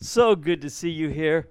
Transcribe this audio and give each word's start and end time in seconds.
So 0.00 0.36
good 0.36 0.60
to 0.60 0.70
see 0.70 0.90
you 0.90 1.08
here. 1.08 1.48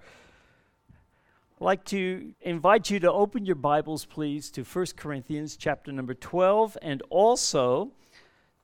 I'd 1.60 1.66
like 1.66 1.84
to 1.86 2.33
invite 2.40 2.89
you 2.89 2.97
to 3.01 3.12
open 3.12 3.46
your 3.46 3.58
Bibles, 3.58 4.05
please, 4.05 4.50
to 4.51 4.63
1 4.63 4.85
Corinthians 4.96 5.58
chapter 5.58 5.92
number 5.92 6.13
12 6.13 6.78
and 6.81 7.04
also 7.10 7.91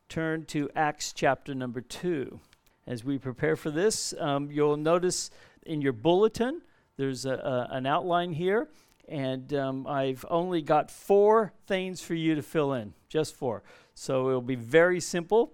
turn 0.08 0.46
to 0.46 0.70
Acts 0.74 1.12
chapter 1.12 1.54
number 1.54 1.82
2. 1.82 2.40
As 2.88 3.04
we 3.04 3.18
prepare 3.18 3.58
for 3.58 3.72
this, 3.72 4.14
um, 4.20 4.50
you'll 4.50 4.78
notice 4.78 5.30
in 5.66 5.82
your 5.82 5.92
bulletin 5.92 6.62
there's 6.96 7.26
a, 7.26 7.34
a, 7.34 7.68
an 7.76 7.86
outline 7.86 8.32
here, 8.32 8.70
and 9.10 9.54
um, 9.54 9.86
I've 9.86 10.24
only 10.30 10.62
got 10.62 10.92
four 10.92 11.52
things 11.68 12.00
for 12.00 12.14
you 12.14 12.36
to 12.36 12.42
fill 12.42 12.72
in, 12.72 12.94
just 13.10 13.36
four. 13.36 13.64
So 13.96 14.30
it'll 14.30 14.42
be 14.42 14.56
very 14.56 15.02
simple, 15.02 15.52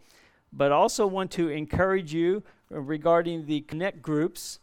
but 0.52 0.72
also 0.72 1.06
want 1.06 1.32
to 1.32 1.50
encourage 1.50 2.14
you 2.14 2.44
regarding 2.70 3.46
the 3.46 3.62
connect 3.62 4.02
groups. 4.02 4.60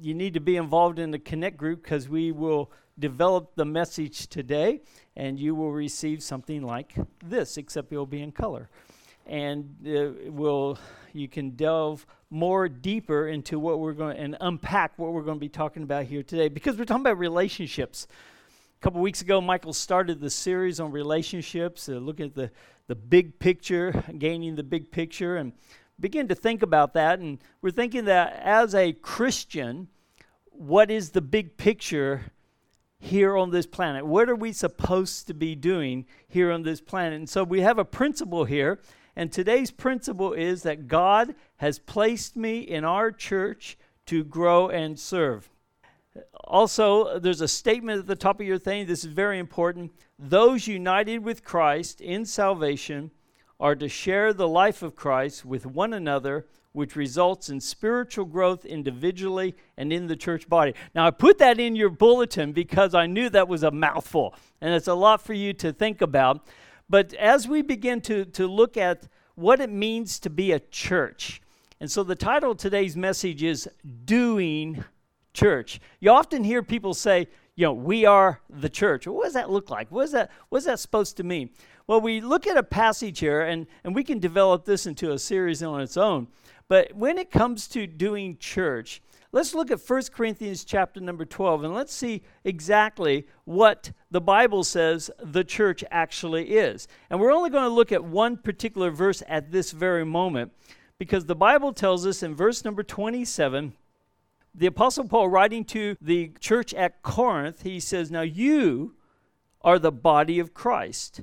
You 0.00 0.14
need 0.14 0.34
to 0.34 0.40
be 0.40 0.56
involved 0.56 0.98
in 0.98 1.10
the 1.10 1.18
connect 1.18 1.56
group 1.56 1.82
because 1.82 2.08
we 2.08 2.32
will 2.32 2.70
develop 2.98 3.54
the 3.54 3.64
message 3.64 4.28
today 4.28 4.80
and 5.16 5.38
you 5.38 5.54
will 5.54 5.72
receive 5.72 6.22
something 6.22 6.62
like 6.62 6.94
this, 7.24 7.56
except 7.56 7.92
it 7.92 7.96
will 7.96 8.06
be 8.06 8.22
in 8.22 8.32
color. 8.32 8.68
And 9.26 9.74
uh, 9.86 10.30
will 10.30 10.78
you 11.12 11.28
can 11.28 11.50
delve 11.50 12.06
more 12.28 12.68
deeper 12.68 13.28
into 13.28 13.58
what 13.58 13.78
we're 13.78 13.92
going 13.92 14.16
and 14.18 14.36
unpack 14.40 14.98
what 14.98 15.12
we're 15.12 15.22
going 15.22 15.36
to 15.36 15.40
be 15.40 15.48
talking 15.48 15.84
about 15.84 16.04
here 16.04 16.22
today 16.22 16.48
because 16.48 16.76
we're 16.76 16.84
talking 16.84 17.02
about 17.02 17.18
relationships. 17.18 18.08
A 18.80 18.82
couple 18.82 19.00
weeks 19.00 19.22
ago, 19.22 19.40
Michael 19.40 19.72
started 19.72 20.20
the 20.20 20.28
series 20.28 20.80
on 20.80 20.90
relationships, 20.90 21.88
uh, 21.88 21.92
looking 21.92 22.26
at 22.26 22.34
the, 22.34 22.50
the 22.86 22.94
big 22.94 23.38
picture, 23.38 24.04
gaining 24.18 24.56
the 24.56 24.62
big 24.62 24.90
picture, 24.90 25.36
and 25.36 25.52
begin 25.98 26.28
to 26.28 26.34
think 26.34 26.62
about 26.62 26.94
that. 26.94 27.18
And 27.18 27.38
we're 27.62 27.70
thinking 27.70 28.04
that 28.06 28.40
as 28.42 28.74
a 28.74 28.92
Christian, 28.92 29.88
what 30.50 30.90
is 30.90 31.10
the 31.10 31.20
big 31.20 31.56
picture 31.56 32.32
here 32.98 33.36
on 33.36 33.50
this 33.50 33.66
planet? 33.66 34.06
What 34.06 34.28
are 34.28 34.36
we 34.36 34.52
supposed 34.52 35.26
to 35.26 35.34
be 35.34 35.54
doing 35.54 36.06
here 36.28 36.50
on 36.50 36.62
this 36.62 36.80
planet? 36.80 37.18
And 37.18 37.28
so 37.28 37.44
we 37.44 37.60
have 37.60 37.78
a 37.78 37.84
principle 37.84 38.44
here. 38.44 38.80
And 39.16 39.30
today's 39.30 39.70
principle 39.70 40.32
is 40.32 40.62
that 40.62 40.88
God 40.88 41.34
has 41.56 41.78
placed 41.78 42.36
me 42.36 42.60
in 42.60 42.84
our 42.84 43.12
church 43.12 43.78
to 44.06 44.24
grow 44.24 44.68
and 44.68 44.98
serve. 44.98 45.50
Also, 46.44 47.18
there's 47.18 47.40
a 47.40 47.48
statement 47.48 48.00
at 48.00 48.06
the 48.06 48.14
top 48.14 48.40
of 48.40 48.46
your 48.46 48.58
thing. 48.58 48.86
This 48.86 49.04
is 49.04 49.12
very 49.12 49.38
important. 49.38 49.92
Those 50.18 50.66
united 50.66 51.24
with 51.24 51.42
Christ 51.42 52.00
in 52.00 52.24
salvation 52.24 53.10
are 53.58 53.74
to 53.74 53.88
share 53.88 54.32
the 54.32 54.48
life 54.48 54.82
of 54.82 54.94
Christ 54.94 55.44
with 55.44 55.66
one 55.66 55.92
another, 55.92 56.46
which 56.72 56.96
results 56.96 57.48
in 57.48 57.60
spiritual 57.60 58.24
growth 58.24 58.64
individually 58.64 59.54
and 59.76 59.92
in 59.92 60.06
the 60.06 60.16
church 60.16 60.48
body. 60.48 60.74
Now, 60.94 61.06
I 61.06 61.10
put 61.10 61.38
that 61.38 61.58
in 61.58 61.76
your 61.76 61.90
bulletin 61.90 62.52
because 62.52 62.94
I 62.94 63.06
knew 63.06 63.28
that 63.30 63.48
was 63.48 63.62
a 63.62 63.70
mouthful, 63.70 64.34
and 64.60 64.74
it's 64.74 64.88
a 64.88 64.94
lot 64.94 65.20
for 65.20 65.34
you 65.34 65.52
to 65.54 65.72
think 65.72 66.02
about. 66.02 66.46
But 66.88 67.14
as 67.14 67.48
we 67.48 67.62
begin 67.62 68.00
to, 68.02 68.24
to 68.26 68.46
look 68.46 68.76
at 68.76 69.08
what 69.34 69.60
it 69.60 69.70
means 69.70 70.18
to 70.20 70.30
be 70.30 70.52
a 70.52 70.60
church, 70.60 71.40
and 71.80 71.90
so 71.90 72.02
the 72.02 72.14
title 72.14 72.52
of 72.52 72.58
today's 72.58 72.96
message 72.96 73.42
is 73.42 73.68
Doing 74.04 74.84
Church. 75.34 75.80
You 76.00 76.10
often 76.10 76.44
hear 76.44 76.62
people 76.62 76.94
say, 76.94 77.28
you 77.56 77.66
know, 77.66 77.72
we 77.72 78.04
are 78.04 78.40
the 78.48 78.68
church. 78.68 79.06
what 79.06 79.24
does 79.24 79.34
that 79.34 79.50
look 79.50 79.70
like? 79.70 79.90
What 79.90 80.04
is 80.04 80.12
that, 80.12 80.30
what 80.48 80.58
is 80.58 80.64
that 80.64 80.80
supposed 80.80 81.16
to 81.18 81.24
mean? 81.24 81.50
Well, 81.86 82.00
we 82.00 82.20
look 82.20 82.46
at 82.46 82.56
a 82.56 82.62
passage 82.62 83.20
here, 83.20 83.42
and, 83.42 83.66
and 83.84 83.94
we 83.94 84.02
can 84.02 84.18
develop 84.18 84.64
this 84.64 84.86
into 84.86 85.12
a 85.12 85.18
series 85.18 85.62
on 85.62 85.80
its 85.80 85.96
own. 85.96 86.28
But 86.66 86.94
when 86.94 87.18
it 87.18 87.30
comes 87.30 87.68
to 87.68 87.86
doing 87.86 88.38
church, 88.38 89.02
let's 89.32 89.54
look 89.54 89.70
at 89.70 89.80
1 89.80 90.02
Corinthians 90.12 90.64
chapter 90.64 91.00
number 91.00 91.24
12, 91.24 91.64
and 91.64 91.74
let's 91.74 91.92
see 91.94 92.22
exactly 92.42 93.26
what 93.44 93.92
the 94.10 94.20
Bible 94.20 94.64
says 94.64 95.10
the 95.22 95.44
church 95.44 95.84
actually 95.90 96.56
is. 96.56 96.88
And 97.10 97.20
we're 97.20 97.34
only 97.34 97.50
going 97.50 97.64
to 97.64 97.68
look 97.68 97.92
at 97.92 98.02
one 98.02 98.36
particular 98.38 98.90
verse 98.90 99.22
at 99.28 99.52
this 99.52 99.72
very 99.72 100.06
moment, 100.06 100.52
because 100.98 101.26
the 101.26 101.36
Bible 101.36 101.72
tells 101.72 102.06
us 102.06 102.22
in 102.22 102.34
verse 102.34 102.64
number 102.64 102.82
27 102.82 103.74
the 104.54 104.66
Apostle 104.66 105.08
Paul, 105.08 105.28
writing 105.28 105.64
to 105.66 105.96
the 106.00 106.32
church 106.38 106.72
at 106.74 107.02
Corinth, 107.02 107.62
he 107.62 107.80
says, 107.80 108.10
Now 108.10 108.22
you 108.22 108.94
are 109.62 109.78
the 109.78 109.90
body 109.90 110.38
of 110.38 110.54
Christ 110.54 111.22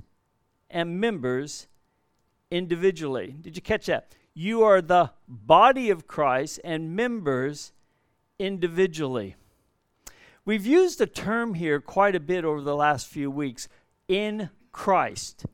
and 0.70 1.00
members 1.00 1.68
individually. 2.50 3.36
Did 3.40 3.56
you 3.56 3.62
catch 3.62 3.86
that? 3.86 4.14
You 4.34 4.64
are 4.64 4.82
the 4.82 5.12
body 5.28 5.90
of 5.90 6.08
Christ 6.08 6.60
and 6.64 6.96
members 6.96 7.72
individually. 8.38 9.36
We've 10.44 10.66
used 10.66 11.00
a 11.00 11.06
term 11.06 11.54
here 11.54 11.80
quite 11.80 12.16
a 12.16 12.20
bit 12.20 12.44
over 12.44 12.62
the 12.62 12.76
last 12.76 13.08
few 13.08 13.30
weeks 13.30 13.70
in 14.08 14.50
Christ. 14.72 15.46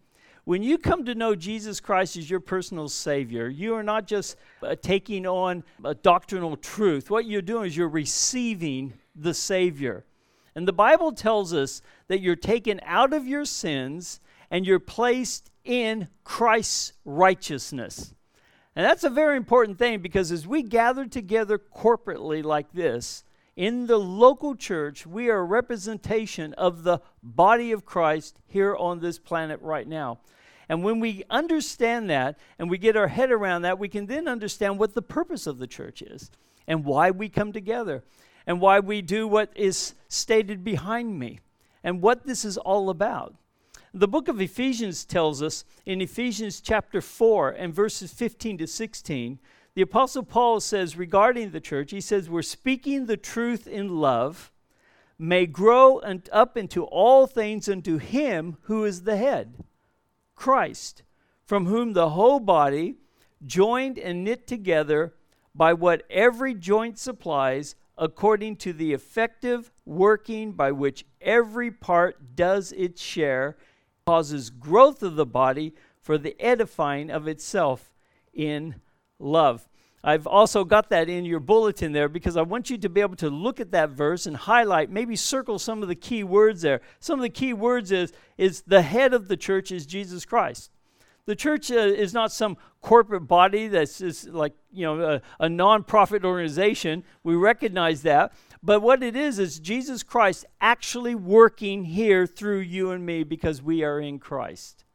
When 0.48 0.64
you 0.64 0.78
come 0.78 1.04
to 1.04 1.14
know 1.14 1.36
Jesus 1.36 1.82
Christ 1.82 2.16
as 2.16 2.30
your 2.30 2.40
personal 2.40 2.88
Savior, 2.88 3.50
you 3.50 3.76
are 3.76 3.84
not 3.84 4.08
just 4.08 4.38
uh, 4.64 4.78
taking 4.82 5.28
on 5.28 5.62
a 5.84 5.94
doctrinal 5.94 6.56
truth. 6.56 7.10
What 7.10 7.26
you're 7.26 7.42
doing 7.42 7.66
is 7.66 7.76
you're 7.76 7.90
receiving 7.90 8.94
the 9.14 9.34
Savior. 9.34 10.06
And 10.56 10.66
the 10.66 10.72
Bible 10.72 11.12
tells 11.12 11.54
us 11.54 11.82
that 12.08 12.22
you're 12.22 12.38
taken 12.38 12.80
out 12.86 13.12
of 13.12 13.28
your 13.28 13.44
sins 13.44 14.22
and 14.50 14.66
you're 14.66 14.80
placed 14.80 15.52
in 15.66 16.08
Christ's 16.24 16.94
righteousness. 17.04 18.16
And 18.74 18.86
that's 18.86 19.04
a 19.04 19.10
very 19.10 19.36
important 19.36 19.78
thing 19.78 20.00
because 20.00 20.32
as 20.32 20.48
we 20.48 20.64
gather 20.64 21.08
together 21.08 21.60
corporately 21.60 22.42
like 22.42 22.72
this, 22.72 23.26
in 23.58 23.88
the 23.88 23.98
local 23.98 24.56
church, 24.56 25.06
we 25.06 25.30
are 25.30 25.40
a 25.40 25.44
representation 25.44 26.54
of 26.54 26.84
the 26.84 27.02
body 27.22 27.74
of 27.74 27.86
Christ 27.86 28.40
here 28.46 28.76
on 28.76 29.02
this 29.02 29.20
planet 29.20 29.60
right 29.62 29.88
now. 29.88 30.20
And 30.70 30.84
when 30.84 31.00
we 31.00 31.24
understand 31.30 32.10
that 32.10 32.38
and 32.60 32.70
we 32.70 32.78
get 32.78 32.98
our 32.98 33.08
head 33.08 33.32
around 33.32 33.62
that, 33.62 33.80
we 33.80 33.88
can 33.88 34.06
then 34.06 34.28
understand 34.28 34.78
what 34.78 34.94
the 34.94 35.02
purpose 35.02 35.48
of 35.48 35.60
the 35.60 35.68
church 35.68 36.02
is 36.02 36.30
and 36.68 36.84
why 36.84 37.12
we 37.12 37.30
come 37.30 37.54
together 37.54 38.04
and 38.46 38.60
why 38.60 38.80
we 38.80 39.02
do 39.02 39.28
what 39.28 39.52
is 39.56 39.94
stated 40.10 40.64
behind 40.64 41.18
me 41.18 41.40
and 41.84 42.02
what 42.02 42.26
this 42.26 42.44
is 42.44 42.58
all 42.58 42.90
about. 42.90 43.36
The 43.94 44.08
book 44.08 44.28
of 44.28 44.42
Ephesians 44.42 45.06
tells 45.06 45.42
us 45.42 45.64
in 45.86 46.02
Ephesians 46.02 46.60
chapter 46.60 47.02
4 47.02 47.52
and 47.52 47.74
verses 47.74 48.14
15 48.14 48.60
to 48.60 48.68
16, 48.68 49.40
the 49.74 49.82
Apostle 49.82 50.24
Paul 50.24 50.60
says 50.60 50.98
regarding 50.98 51.52
the 51.52 51.62
church, 51.62 51.92
he 51.92 52.02
says, 52.02 52.30
We're 52.30 52.42
speaking 52.42 53.06
the 53.06 53.16
truth 53.16 53.68
in 53.68 54.00
love, 54.00 54.52
may 55.18 55.46
grow 55.46 56.00
and 56.00 56.28
up 56.32 56.58
into 56.58 56.84
all 56.84 57.26
things 57.26 57.70
unto 57.70 57.98
him 57.98 58.58
who 58.64 58.84
is 58.84 59.04
the 59.04 59.18
head 59.18 59.64
Christ, 60.38 61.04
from 61.44 61.66
whom 61.66 61.92
the 61.92 62.12
whole 62.12 62.40
body, 62.40 62.96
joined 63.46 64.00
and 64.00 64.24
knit 64.24 64.48
together 64.48 65.16
by 65.54 65.74
what 65.74 66.04
every 66.10 66.54
joint 66.54 66.98
supplies, 66.98 67.76
according 67.98 68.56
to 68.58 68.72
the 68.72 68.94
effective 68.94 69.72
working 69.86 70.54
by 70.54 70.72
which 70.72 71.06
every 71.20 71.72
part 71.72 72.36
does 72.36 72.72
its 72.72 73.02
share, 73.02 73.58
causes 74.06 74.50
growth 74.50 75.04
of 75.04 75.16
the 75.16 75.26
body 75.26 75.74
for 76.02 76.18
the 76.18 76.40
edifying 76.40 77.10
of 77.10 77.28
itself 77.28 77.94
in 78.34 78.76
love. 79.20 79.68
I've 80.04 80.28
also 80.28 80.64
got 80.64 80.90
that 80.90 81.10
in 81.10 81.26
your 81.26 81.40
bulletin 81.40 81.92
there 81.92 82.08
because 82.08 82.38
I 82.38 82.42
want 82.44 82.70
you 82.70 82.78
to 82.78 82.90
be 82.90 83.02
able 83.02 83.16
to 83.18 83.30
look 83.30 83.60
at 83.60 83.72
that 83.72 83.90
verse 83.90 84.26
and 84.26 84.38
highlight, 84.38 84.90
maybe 84.90 85.16
circle 85.16 85.60
some 85.60 85.82
of 85.82 85.90
the 85.90 85.96
key 85.96 86.24
words 86.24 86.62
there. 86.62 86.82
Some 87.00 87.20
of 87.20 87.24
the 87.24 87.30
key 87.30 87.54
words 87.54 87.92
is, 87.92 88.14
is 88.38 88.62
the 88.62 88.84
head 88.84 89.14
of 89.14 89.28
the 89.28 89.38
church 89.38 89.72
is 89.72 89.86
Jesus 89.86 90.24
Christ. 90.24 90.72
The 91.26 91.36
church 91.36 91.72
uh, 91.72 91.76
is 91.76 92.14
not 92.14 92.32
some 92.32 92.58
corporate 92.82 93.28
body 93.28 93.68
that's 93.68 93.98
just 93.98 94.30
like, 94.30 94.54
you 94.72 94.86
know, 94.86 95.02
a, 95.02 95.46
a 95.46 95.50
nonprofit 95.50 96.24
organization. 96.24 97.04
We 97.24 97.36
recognize 97.36 98.04
that. 98.04 98.34
But 98.64 98.82
what 98.82 99.04
it 99.04 99.16
is, 99.16 99.38
is 99.38 99.60
Jesus 99.60 100.04
Christ 100.04 100.46
actually 100.62 101.16
working 101.16 101.84
here 101.84 102.26
through 102.26 102.60
you 102.60 102.92
and 102.92 103.06
me 103.06 103.24
because 103.24 103.62
we 103.62 103.84
are 103.84 104.00
in 104.00 104.20
Christ. 104.20 104.86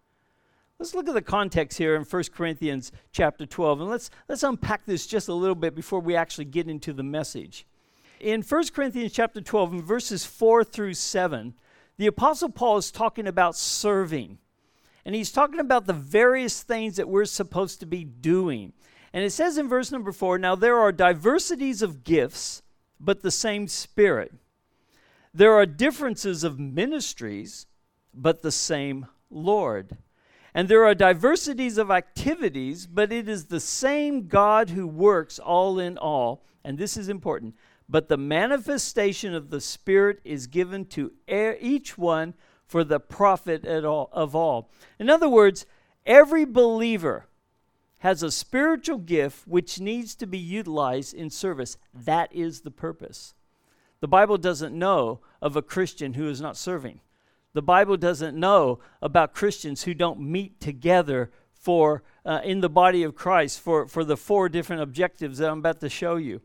Let's 0.83 0.97
look 0.97 1.07
at 1.07 1.15
the 1.15 1.23
context 1.23 1.79
here 1.79 1.95
in 1.95 2.03
1 2.03 2.25
Corinthians 2.35 2.91
chapter 3.13 3.47
12, 3.47 3.83
and 3.83 3.89
let's, 3.89 4.11
let's 4.29 4.43
unpack 4.43 4.85
this 4.85 5.07
just 5.07 5.29
a 5.29 5.33
little 5.33 5.55
bit 5.55 5.77
before 5.77 6.01
we 6.01 6.17
actually 6.17 6.47
get 6.47 6.69
into 6.69 6.93
the 6.93 7.05
message. 7.05 7.69
In 8.19 8.43
1 8.43 8.65
Corinthians 8.75 9.13
chapter 9.13 9.41
12, 9.41 9.75
in 9.75 9.83
verses 9.83 10.27
4 10.27 10.65
through 10.65 10.95
7, 10.95 11.55
the 11.99 12.09
Apostle 12.09 12.49
Paul 12.49 12.79
is 12.79 12.91
talking 12.91 13.29
about 13.29 13.55
serving. 13.55 14.39
And 15.05 15.15
he's 15.15 15.31
talking 15.31 15.61
about 15.61 15.87
the 15.87 15.93
various 15.93 16.65
things 16.65 16.97
that 16.97 17.09
we're 17.09 17.27
supposed 17.27 17.79
to 17.79 17.87
be 17.87 18.03
doing. 18.03 18.73
And 19.13 19.23
it 19.23 19.31
says 19.31 19.59
in 19.59 19.69
verse 19.69 19.93
number 19.93 20.11
4 20.11 20.37
Now 20.37 20.57
there 20.57 20.79
are 20.81 20.91
diversities 20.91 21.83
of 21.83 22.03
gifts, 22.03 22.61
but 22.99 23.23
the 23.23 23.31
same 23.31 23.69
Spirit. 23.69 24.35
There 25.33 25.53
are 25.53 25.65
differences 25.65 26.43
of 26.43 26.59
ministries, 26.59 27.69
but 28.13 28.43
the 28.43 28.51
same 28.51 29.07
Lord. 29.31 29.97
And 30.55 30.69
there 30.69 30.85
are 30.85 30.95
diversities 30.95 31.79
of 31.79 31.91
activities, 31.91 32.87
but 32.87 33.11
it 33.11 33.29
is 33.29 33.47
the 33.47 33.61
same 33.61 34.29
God 34.29 34.71
who 34.71 34.87
works 34.87 35.39
all 35.39 35.79
in 35.79 35.97
all 35.97 36.45
and 36.65 36.79
this 36.79 36.97
is 36.97 37.09
important, 37.09 37.55
but 37.89 38.09
the 38.09 38.17
manifestation 38.17 39.35
of 39.35 39.51
the 39.51 39.61
Spirit 39.61 40.21
is 40.25 40.47
given 40.47 40.85
to 40.87 41.13
each 41.29 41.99
one 41.99 42.35
for 42.65 42.85
the 42.85 43.01
profit 43.01 43.67
all, 43.67 44.09
of 44.13 44.35
all. 44.35 44.71
In 44.99 45.11
other 45.11 45.29
words, 45.29 45.67
every 46.07 46.45
believer 46.45 47.27
has 48.01 48.23
a 48.23 48.31
spiritual 48.31 48.99
gift 48.99 49.47
which 49.47 49.81
needs 49.81 50.15
to 50.17 50.27
be 50.27 50.39
utilized 50.39 51.15
in 51.15 51.31
service. 51.31 51.77
That 51.93 52.33
is 52.35 52.63
the 52.63 52.71
purpose. 52.71 53.35
The 54.01 54.09
Bible 54.09 54.39
doesn't 54.39 54.77
know 54.77 55.21
of 55.41 55.55
a 55.55 55.63
Christian 55.63 56.15
who 56.15 56.29
is 56.29 56.41
not 56.41 56.57
serving. 56.57 57.01
The 57.55 57.63
Bible 57.63 57.97
doesn't 57.97 58.39
know 58.39 58.81
about 59.01 59.35
Christians 59.35 59.83
who 59.83 59.95
don't 59.95 60.21
meet 60.21 60.61
together 60.61 61.31
for 61.53 62.03
uh, 62.25 62.41
in 62.45 62.61
the 62.61 62.69
body 62.69 63.03
of 63.03 63.15
Christ 63.15 63.61
for, 63.61 63.87
for 63.87 64.05
the 64.05 64.17
four 64.17 64.49
different 64.49 64.83
objectives 64.83 65.39
that 65.39 65.51
I'm 65.51 65.59
about 65.59 65.81
to 65.81 65.89
show 65.89 66.17
you. 66.17 66.41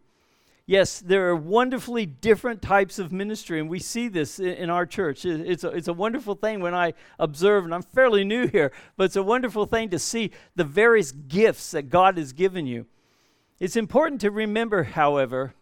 Yes, 0.65 0.99
there 0.99 1.29
are 1.29 1.35
wonderfully 1.35 2.05
different 2.05 2.61
types 2.61 2.99
of 2.99 3.13
ministry, 3.13 3.57
and 3.61 3.69
we 3.69 3.79
see 3.79 4.09
this 4.09 4.37
in, 4.37 4.49
in 4.49 4.69
our 4.69 4.85
church. 4.85 5.23
It, 5.23 5.39
it's, 5.49 5.63
a, 5.63 5.69
it's 5.69 5.87
a 5.87 5.93
wonderful 5.93 6.35
thing 6.35 6.59
when 6.59 6.75
I 6.75 6.93
observe, 7.17 7.63
and 7.63 7.73
I'm 7.73 7.83
fairly 7.83 8.25
new 8.25 8.47
here, 8.51 8.73
but 8.97 9.05
it's 9.05 9.15
a 9.15 9.23
wonderful 9.23 9.65
thing 9.65 9.89
to 9.89 9.99
see 9.99 10.31
the 10.57 10.65
various 10.65 11.13
gifts 11.13 11.71
that 11.71 11.83
God 11.83 12.17
has 12.17 12.33
given 12.33 12.67
you. 12.67 12.85
It's 13.61 13.77
important 13.77 14.19
to 14.21 14.29
remember, 14.29 14.83
however, 14.83 15.53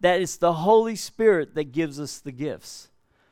that 0.00 0.22
it's 0.22 0.38
the 0.38 0.54
Holy 0.54 0.96
Spirit 0.96 1.54
that 1.54 1.72
gives 1.72 2.00
us 2.00 2.18
the 2.18 2.32
gifts. 2.32 2.88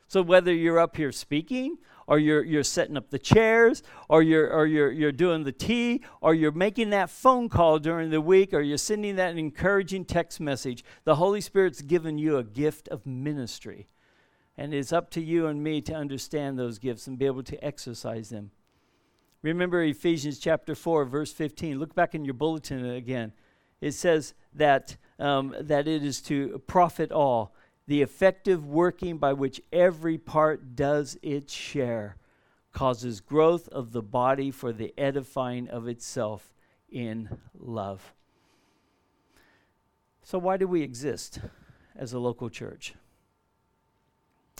So 0.09 0.23
whether 0.23 0.51
you're 0.51 0.79
up 0.79 0.97
here 0.97 1.11
speaking, 1.11 1.77
or 2.07 2.17
you're, 2.17 2.43
you're 2.43 2.63
setting 2.63 2.97
up 2.97 3.11
the 3.11 3.19
chairs, 3.19 3.83
or, 4.09 4.23
you're, 4.23 4.51
or 4.51 4.65
you're, 4.65 4.91
you're 4.91 5.11
doing 5.11 5.43
the 5.43 5.51
tea, 5.51 6.01
or 6.19 6.33
you're 6.33 6.51
making 6.51 6.89
that 6.89 7.11
phone 7.11 7.47
call 7.47 7.77
during 7.77 8.09
the 8.09 8.19
week, 8.19 8.51
or 8.51 8.61
you're 8.61 8.79
sending 8.79 9.17
that 9.17 9.37
encouraging 9.37 10.05
text 10.05 10.39
message, 10.39 10.83
the 11.03 11.17
Holy 11.17 11.39
Spirit's 11.39 11.83
given 11.83 12.17
you 12.17 12.37
a 12.37 12.43
gift 12.43 12.87
of 12.87 13.05
ministry. 13.05 13.87
And 14.57 14.73
it's 14.73 14.91
up 14.91 15.11
to 15.11 15.21
you 15.21 15.45
and 15.45 15.63
me 15.63 15.79
to 15.81 15.93
understand 15.93 16.57
those 16.57 16.79
gifts 16.79 17.05
and 17.05 17.19
be 17.19 17.27
able 17.27 17.43
to 17.43 17.63
exercise 17.63 18.29
them. 18.29 18.49
Remember 19.43 19.83
Ephesians 19.83 20.39
chapter 20.39 20.73
4, 20.73 21.05
verse 21.05 21.31
15. 21.31 21.77
Look 21.77 21.93
back 21.93 22.15
in 22.15 22.25
your 22.25 22.33
bulletin 22.33 22.83
again. 22.83 23.31
It 23.79 23.91
says 23.91 24.33
that, 24.55 24.97
um, 25.19 25.55
that 25.59 25.87
it 25.87 26.03
is 26.03 26.19
to 26.23 26.63
profit 26.65 27.11
all 27.11 27.53
the 27.89 28.03
effective 28.03 28.67
working 28.67 29.17
by 29.17 29.33
which 29.33 29.59
every 29.73 30.15
part 30.15 30.75
does 30.75 31.17
its 31.23 31.51
share 31.51 32.17
causes 32.71 33.19
growth 33.19 33.67
of 33.69 33.93
the 33.93 34.01
body 34.03 34.51
for 34.51 34.71
the 34.71 34.93
edifying 34.95 35.67
of 35.67 35.87
itself 35.87 36.53
in 36.91 37.27
love. 37.57 38.13
So, 40.21 40.37
why 40.37 40.57
do 40.57 40.67
we 40.67 40.83
exist 40.83 41.39
as 41.95 42.13
a 42.13 42.19
local 42.19 42.47
church? 42.47 42.93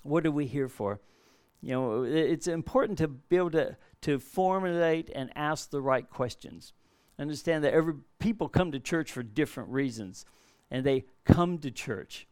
What 0.01 0.25
are 0.25 0.31
we 0.31 0.47
here 0.47 0.67
for? 0.67 0.99
You 1.61 1.73
know, 1.73 2.03
it's 2.05 2.47
important 2.47 2.97
to 2.97 3.09
be 3.09 3.37
able 3.37 3.51
to, 3.51 3.77
to 4.01 4.17
formulate 4.17 5.11
and 5.13 5.29
ask 5.35 5.69
the 5.69 5.81
right 5.81 6.09
questions. 6.09 6.73
Understand 7.19 7.63
that 7.63 7.75
every 7.75 7.93
people 8.17 8.49
come 8.49 8.71
to 8.71 8.79
church 8.79 9.11
for 9.11 9.21
different 9.21 9.69
reasons, 9.69 10.25
and 10.71 10.83
they 10.83 11.05
come 11.25 11.59
to 11.59 11.69
church. 11.69 12.25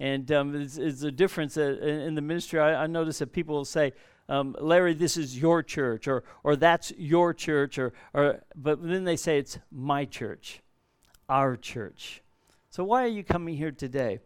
And 0.00 0.30
um, 0.32 0.60
it's, 0.60 0.76
it's, 0.76 1.02
a 1.02 1.10
difference 1.12 1.56
uh, 1.56 1.78
in, 1.80 2.00
in, 2.00 2.14
the 2.14 2.20
ministry. 2.20 2.58
I, 2.58 2.84
I, 2.84 2.86
notice 2.86 3.18
that 3.20 3.32
people 3.32 3.54
will 3.54 3.64
say, 3.64 3.92
um, 4.28 4.56
Larry, 4.60 4.94
this 4.94 5.16
is 5.16 5.38
your 5.38 5.62
church, 5.62 6.08
or, 6.08 6.24
or 6.42 6.56
that's 6.56 6.92
your 6.96 7.32
church, 7.32 7.78
or, 7.78 7.92
or, 8.12 8.42
but 8.56 8.82
then 8.82 9.04
they 9.04 9.16
say 9.16 9.38
it's 9.38 9.58
my 9.70 10.04
church, 10.04 10.62
our 11.28 11.56
church. 11.56 12.22
So 12.70 12.82
why 12.82 13.04
are 13.04 13.08
you 13.08 13.22
coming 13.22 13.56
here 13.56 13.70
today? 13.70 14.18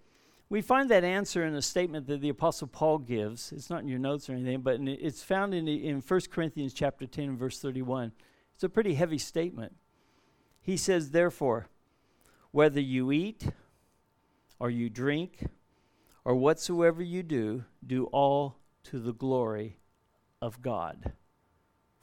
We 0.49 0.63
find 0.63 0.91
that 0.91 1.05
answer 1.05 1.45
in 1.45 1.55
a 1.55 1.61
statement 1.61 2.07
that 2.07 2.23
the 2.23 2.31
Apostle 2.31 2.69
Paul 2.69 2.99
gives. 2.99 3.53
It's 3.53 3.69
not 3.69 3.83
in 3.83 3.89
your 3.89 3.99
notes 3.99 4.31
or 4.31 4.33
anything, 4.33 4.63
but 4.63 4.77
in, 4.77 4.89
it's 4.89 5.23
found 5.23 5.53
in, 5.53 5.69
in 5.69 6.01
1 6.01 6.21
Corinthians 6.33 6.73
chapter 6.73 7.07
10 7.07 7.37
verse 7.37 7.61
31. 7.61 8.13
It's 8.55 8.65
a 8.65 8.69
pretty 8.69 8.95
heavy 8.95 9.19
statement. 9.19 9.75
He 10.63 10.77
says, 10.77 11.11
Therefore, 11.11 11.69
whether 12.51 12.81
you 12.81 13.13
eat 13.13 13.49
or 14.59 14.71
you 14.71 14.89
drink 14.89 15.47
or 16.25 16.35
whatsoever 16.35 17.03
you 17.03 17.23
do, 17.23 17.65
do 17.87 18.05
all 18.07 18.57
to 18.85 18.99
the 18.99 19.13
glory 19.13 19.79
of 20.41 20.63
God. 20.63 21.13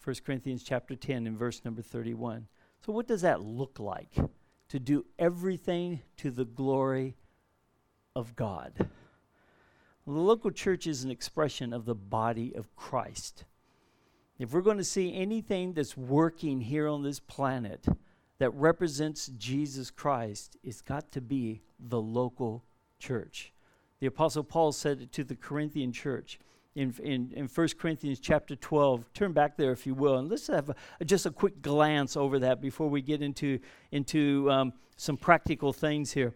1 0.03 0.15
Corinthians 0.25 0.63
chapter 0.63 0.95
10 0.95 1.25
and 1.25 1.37
verse 1.37 1.61
number 1.65 1.81
31. 1.81 2.47
So 2.85 2.93
what 2.93 3.07
does 3.07 3.21
that 3.21 3.41
look 3.41 3.79
like? 3.79 4.13
To 4.69 4.79
do 4.79 5.05
everything 5.17 6.01
to 6.17 6.29
the 6.29 6.45
glory 6.45 7.15
of 8.15 8.35
God. 8.35 8.73
The 10.05 10.11
local 10.11 10.51
church 10.51 10.85
is 10.85 11.03
an 11.03 11.09
expression 11.09 11.73
of 11.73 11.85
the 11.85 11.95
body 11.95 12.53
of 12.55 12.75
Christ. 12.75 13.45
If 14.37 14.53
we're 14.53 14.61
going 14.61 14.77
to 14.77 14.83
see 14.83 15.15
anything 15.15 15.73
that's 15.73 15.97
working 15.97 16.61
here 16.61 16.87
on 16.87 17.01
this 17.01 17.19
planet 17.19 17.87
that 18.37 18.51
represents 18.51 19.31
Jesus 19.37 19.89
Christ, 19.89 20.57
it's 20.63 20.81
got 20.81 21.11
to 21.13 21.21
be 21.21 21.63
the 21.79 22.01
local 22.01 22.63
church. 22.99 23.53
The 23.99 24.07
Apostle 24.07 24.43
Paul 24.43 24.71
said 24.71 25.01
it 25.01 25.11
to 25.13 25.23
the 25.23 25.35
Corinthian 25.35 25.91
church 25.91 26.39
in, 26.75 26.93
in, 27.01 27.31
in 27.33 27.47
1 27.47 27.67
Corinthians 27.79 28.19
chapter 28.19 28.55
12. 28.55 29.05
Turn 29.13 29.31
back 29.31 29.55
there 29.55 29.71
if 29.71 29.87
you 29.87 29.95
will, 29.95 30.17
and 30.17 30.29
let's 30.29 30.47
have 30.47 30.69
a, 30.99 31.05
just 31.05 31.25
a 31.25 31.31
quick 31.31 31.61
glance 31.61 32.17
over 32.17 32.39
that 32.39 32.61
before 32.61 32.89
we 32.89 33.01
get 33.01 33.21
into, 33.21 33.59
into 33.91 34.51
um, 34.51 34.73
some 34.97 35.15
practical 35.15 35.71
things 35.71 36.11
here. 36.11 36.33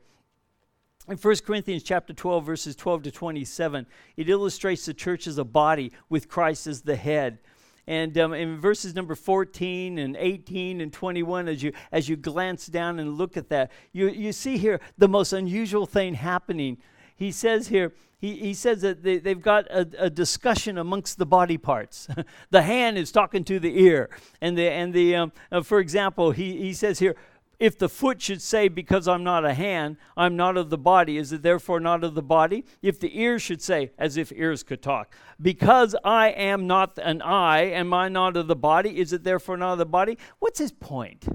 In 1.10 1.18
1 1.18 1.36
Corinthians 1.46 1.84
chapter 1.84 2.14
12, 2.14 2.46
verses 2.46 2.76
12 2.76 3.04
to 3.04 3.12
27, 3.12 3.86
it 4.16 4.30
illustrates 4.30 4.86
the 4.86 4.94
church 4.94 5.28
as 5.28 5.38
a 5.38 5.44
body 5.44 5.92
with 6.08 6.30
Christ 6.30 6.68
as 6.68 6.84
the 6.84 6.96
head. 6.96 7.40
And 7.88 8.16
um, 8.20 8.34
in 8.34 8.60
verses 8.60 8.94
number 8.94 9.16
14 9.16 9.98
and 9.98 10.16
18 10.16 10.80
and 10.80 10.94
21, 10.94 11.48
as 11.48 11.64
you, 11.64 11.74
as 11.92 12.08
you 12.08 12.16
glance 12.16 12.68
down 12.68 13.00
and 13.00 13.18
look 13.18 13.36
at 13.36 13.50
that, 13.50 13.72
you, 13.92 14.10
you 14.10 14.32
see 14.32 14.58
here 14.58 14.80
the 14.98 15.08
most 15.08 15.34
unusual 15.34 15.88
thing 15.88 16.14
happening 16.14 16.78
he 17.20 17.34
says 17.34 17.68
here, 17.68 17.94
he, 18.18 18.36
he 18.38 18.54
says 18.54 18.82
that 18.82 19.04
they, 19.04 19.18
they've 19.18 19.42
got 19.42 19.68
a, 19.68 19.88
a 19.98 20.10
discussion 20.10 20.78
amongst 20.78 21.18
the 21.18 21.26
body 21.26 21.58
parts. 21.58 22.08
the 22.50 22.62
hand 22.62 22.98
is 22.98 23.12
talking 23.12 23.44
to 23.44 23.60
the 23.60 23.78
ear. 23.82 24.10
And, 24.40 24.58
the, 24.58 24.70
and 24.70 24.94
the, 24.94 25.16
um, 25.16 25.32
uh, 25.52 25.62
for 25.62 25.80
example, 25.80 26.32
he, 26.32 26.58
he 26.58 26.74
says 26.74 27.00
here, 27.00 27.18
if 27.60 27.78
the 27.78 27.90
foot 27.90 28.22
should 28.22 28.42
say, 28.42 28.70
Because 28.70 29.06
I'm 29.06 29.24
not 29.24 29.44
a 29.44 29.54
hand, 29.54 29.98
I'm 30.16 30.38
not 30.38 30.56
of 30.56 30.70
the 30.70 30.78
body, 30.78 31.18
is 31.18 31.34
it 31.34 31.42
therefore 31.42 31.82
not 31.82 32.06
of 32.06 32.16
the 32.16 32.22
body? 32.22 32.64
If 32.82 33.02
the 33.02 33.20
ear 33.20 33.38
should 33.38 33.62
say, 33.62 33.92
as 33.98 34.16
if 34.16 34.32
ears 34.32 34.64
could 34.64 34.82
talk, 34.82 35.14
Because 35.42 35.94
I 36.06 36.30
am 36.30 36.68
not 36.68 36.98
an 36.98 37.22
eye, 37.22 37.64
am 37.64 37.94
I 37.94 38.08
not 38.08 38.38
of 38.38 38.48
the 38.48 38.56
body? 38.56 38.98
Is 38.98 39.12
it 39.12 39.26
therefore 39.26 39.58
not 39.58 39.74
of 39.74 39.80
the 39.80 39.86
body? 39.86 40.18
What's 40.40 40.60
his 40.60 40.72
point? 40.72 41.28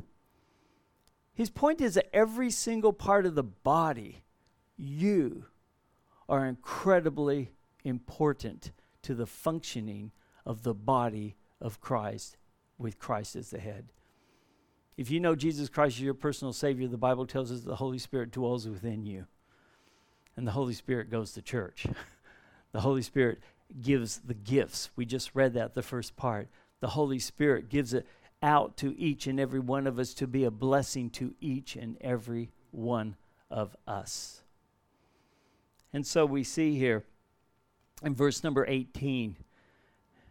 His 1.35 1.51
point 1.51 1.83
is 1.83 1.95
that 1.95 2.09
every 2.15 2.51
single 2.51 2.95
part 2.95 3.27
of 3.27 3.35
the 3.35 3.43
body, 3.43 4.23
you, 4.79 5.45
are 6.29 6.47
incredibly 6.47 7.53
important 7.85 8.73
to 9.03 9.15
the 9.15 9.27
functioning 9.27 10.11
of 10.47 10.63
the 10.63 10.75
body 10.75 11.37
of 11.61 11.81
Christ 11.81 12.37
with 12.79 12.99
Christ 12.99 13.37
as 13.37 13.51
the 13.51 13.59
head. 13.59 13.93
If 14.97 15.11
you 15.11 15.21
know 15.21 15.35
Jesus 15.35 15.69
Christ 15.69 15.97
as 15.97 16.03
your 16.03 16.15
personal 16.15 16.53
Savior, 16.53 16.87
the 16.87 16.97
Bible 16.97 17.27
tells 17.27 17.51
us 17.51 17.61
the 17.61 17.77
Holy 17.77 17.99
Spirit 17.99 18.31
dwells 18.31 18.69
within 18.69 19.05
you. 19.05 19.27
And 20.37 20.47
the 20.47 20.53
Holy 20.53 20.75
Spirit 20.75 21.11
goes 21.11 21.33
to 21.33 21.43
church. 21.43 21.87
the 22.73 22.81
Holy 22.81 23.03
Spirit 23.03 23.41
gives 23.81 24.19
the 24.19 24.35
gifts. 24.35 24.91
We 24.97 25.05
just 25.05 25.35
read 25.35 25.55
that, 25.55 25.75
the 25.75 25.83
first 25.83 26.17
part. 26.17 26.49
The 26.81 26.89
Holy 26.89 27.19
Spirit 27.19 27.69
gives 27.69 27.95
it 27.95 28.07
out 28.43 28.77
to 28.77 28.97
each 28.99 29.27
and 29.27 29.41
every 29.41 29.61
one 29.61 29.87
of 29.87 29.99
us 29.99 30.15
to 30.15 30.27
be 30.27 30.45
a 30.45 30.51
blessing 30.51 31.11
to 31.11 31.35
each 31.41 31.77
and 31.77 31.97
every 32.01 32.51
one 32.71 33.17
of 33.51 33.77
us. 33.87 34.44
And 35.95 36.05
so 36.05 36.27
we 36.27 36.43
see 36.43 36.77
here 36.77 37.05
in 38.03 38.17
verse 38.17 38.43
number 38.43 38.67
18, 38.67 39.37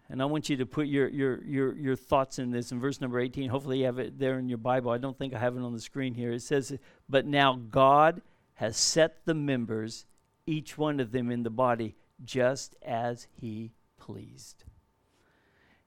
and 0.10 0.22
I 0.22 0.25
want 0.25 0.50
you 0.50 0.58
to 0.58 0.65
put 0.65 0.88
your, 0.88 1.08
your, 1.08 1.41
your, 1.46 1.75
your 1.77 1.96
thoughts 1.96 2.38
in 2.38 2.51
this 2.51 2.74
in 2.74 2.82
verse 2.82 3.00
number 3.00 3.17
18. 3.17 3.50
Hopefully, 3.50 3.79
you 3.79 3.86
have 3.86 3.98
it 3.98 4.20
there 4.20 4.38
in 4.38 4.50
your 4.50 4.58
Bible. 4.58 4.91
I 4.91 4.98
don't 4.98 5.17
think 5.17 5.34
I 5.34 5.39
have 5.39 5.55
it 5.55 5.62
on 5.62 5.72
the 5.72 5.79
screen 5.79 6.15
here. 6.15 6.34
It 6.34 6.41
says, 6.41 6.77
But 7.08 7.25
now 7.25 7.62
God 7.72 8.22
has 8.55 8.75
set 8.75 9.25
the 9.25 9.34
members, 9.34 10.05
each 10.46 10.77
one 10.77 11.00
of 11.00 11.13
them 11.13 11.32
in 11.32 11.43
the 11.43 11.50
body, 11.50 11.96
just 12.25 12.75
as 12.86 13.27
he 13.32 13.72
pleased. 13.98 14.65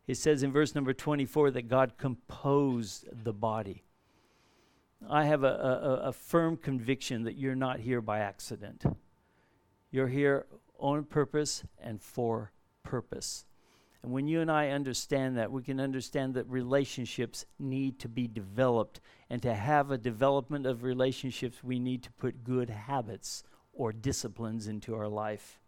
It 0.07 0.17
says 0.17 0.43
in 0.43 0.53
verse 0.53 0.75
number 0.75 0.95
24 0.95 1.51
that 1.51 1.69
God 1.69 1.99
composed 1.99 3.09
the 3.25 3.35
body. 3.35 3.85
I 5.07 5.27
have 5.27 5.45
a, 5.45 5.49
a, 5.49 6.09
a 6.09 6.13
firm 6.13 6.57
conviction 6.57 7.25
that 7.25 7.37
you're 7.37 7.55
not 7.55 7.81
here 7.81 8.01
by 8.01 8.21
accident. 8.21 8.87
You're 9.97 10.09
here 10.09 10.45
on 10.79 11.05
purpose 11.05 11.65
and 11.79 12.03
for 12.03 12.53
purpose. 12.83 13.47
And 14.03 14.13
when 14.13 14.29
you 14.29 14.43
and 14.43 14.51
I 14.51 14.69
understand 14.69 15.39
that, 15.39 15.51
we 15.51 15.63
can 15.63 15.81
understand 15.81 16.35
that 16.35 16.47
relationships 16.51 17.47
need 17.59 17.99
to 18.01 18.09
be 18.11 18.29
developed. 18.29 19.01
And 19.31 19.41
to 19.41 19.55
have 19.55 19.91
a 19.91 19.97
development 19.97 20.67
of 20.67 20.83
relationships, 20.83 21.65
we 21.65 21.79
need 21.79 22.03
to 22.03 22.13
put 22.13 22.45
good 22.45 22.69
habits 22.69 23.43
or 23.73 23.91
disciplines 23.91 24.69
into 24.69 24.95
our 24.95 25.09
life. 25.09 25.61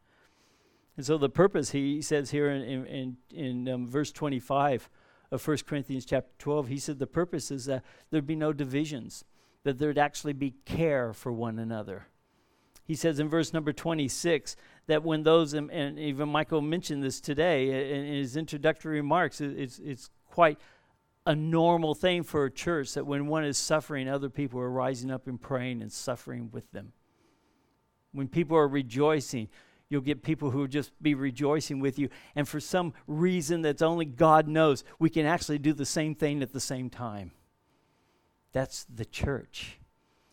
And 0.99 1.07
so 1.07 1.17
the 1.17 1.31
purpose, 1.31 1.71
he 1.71 2.03
says 2.03 2.31
here 2.31 2.51
in, 2.51 2.61
in, 2.61 2.87
in, 2.87 3.17
in 3.31 3.69
um, 3.71 3.87
verse 3.87 4.13
25 4.13 4.91
of 5.31 5.49
1 5.49 5.57
Corinthians 5.67 6.05
chapter 6.05 6.33
12, 6.39 6.69
he 6.69 6.79
said 6.79 6.99
the 6.99 7.07
purpose 7.07 7.51
is 7.51 7.65
that 7.65 7.83
there'd 8.11 8.27
be 8.27 8.37
no 8.37 8.53
divisions, 8.53 9.25
that 9.63 9.79
there'd 9.79 9.97
actually 9.97 10.35
be 10.35 10.51
care 10.67 11.15
for 11.15 11.33
one 11.33 11.59
another. 11.59 12.09
He 12.89 12.95
says 12.95 13.21
in 13.21 13.29
verse 13.29 13.53
number 13.53 13.75
26 13.75 14.57
that 14.87 15.05
when 15.05 15.23
those, 15.23 15.53
and, 15.53 15.99
even 15.99 16.31
Michael 16.31 16.63
mentioned 16.63 17.03
this 17.05 17.21
today 17.21 17.95
in, 17.95 18.07
his 18.15 18.35
introductory 18.35 18.97
remarks, 18.97 19.43
it, 19.43 19.59
it's, 19.59 19.79
it's 19.79 20.09
quite 20.31 20.59
a 21.27 21.37
normal 21.37 21.95
thing 21.95 22.23
for 22.23 22.47
a 22.47 22.51
church 22.51 22.95
that 22.95 23.07
when 23.07 23.27
one 23.27 23.45
is 23.45 23.59
suffering, 23.59 24.09
other 24.09 24.31
people 24.31 24.59
are 24.59 24.71
rising 24.71 25.11
up 25.11 25.27
and 25.27 25.39
praying 25.39 25.83
and 25.83 25.93
suffering 25.93 26.49
with 26.51 26.73
them. 26.73 26.95
When 28.13 28.27
people 28.27 28.57
are 28.57 28.67
rejoicing, 28.67 29.49
you'll 29.91 30.01
get 30.01 30.23
people 30.23 30.51
who 30.51 30.61
will 30.61 30.67
just 30.67 30.91
be 31.03 31.15
rejoicing 31.15 31.81
with 31.81 31.99
you. 31.99 32.09
And 32.35 32.49
for 32.49 32.59
some 32.59 32.95
reason 33.07 33.61
that's 33.61 33.83
only 33.83 34.07
God 34.07 34.49
knows, 34.49 34.83
we 34.99 35.11
can 35.11 35.27
actually 35.27 35.59
do 35.59 35.75
the 35.75 35.85
same 35.85 36.15
thing 36.15 36.41
at 36.43 36.55
the 36.55 36.61
same 36.61 36.89
time. 36.89 37.33
That's 38.53 38.85
the 38.85 39.05
church. 39.05 39.79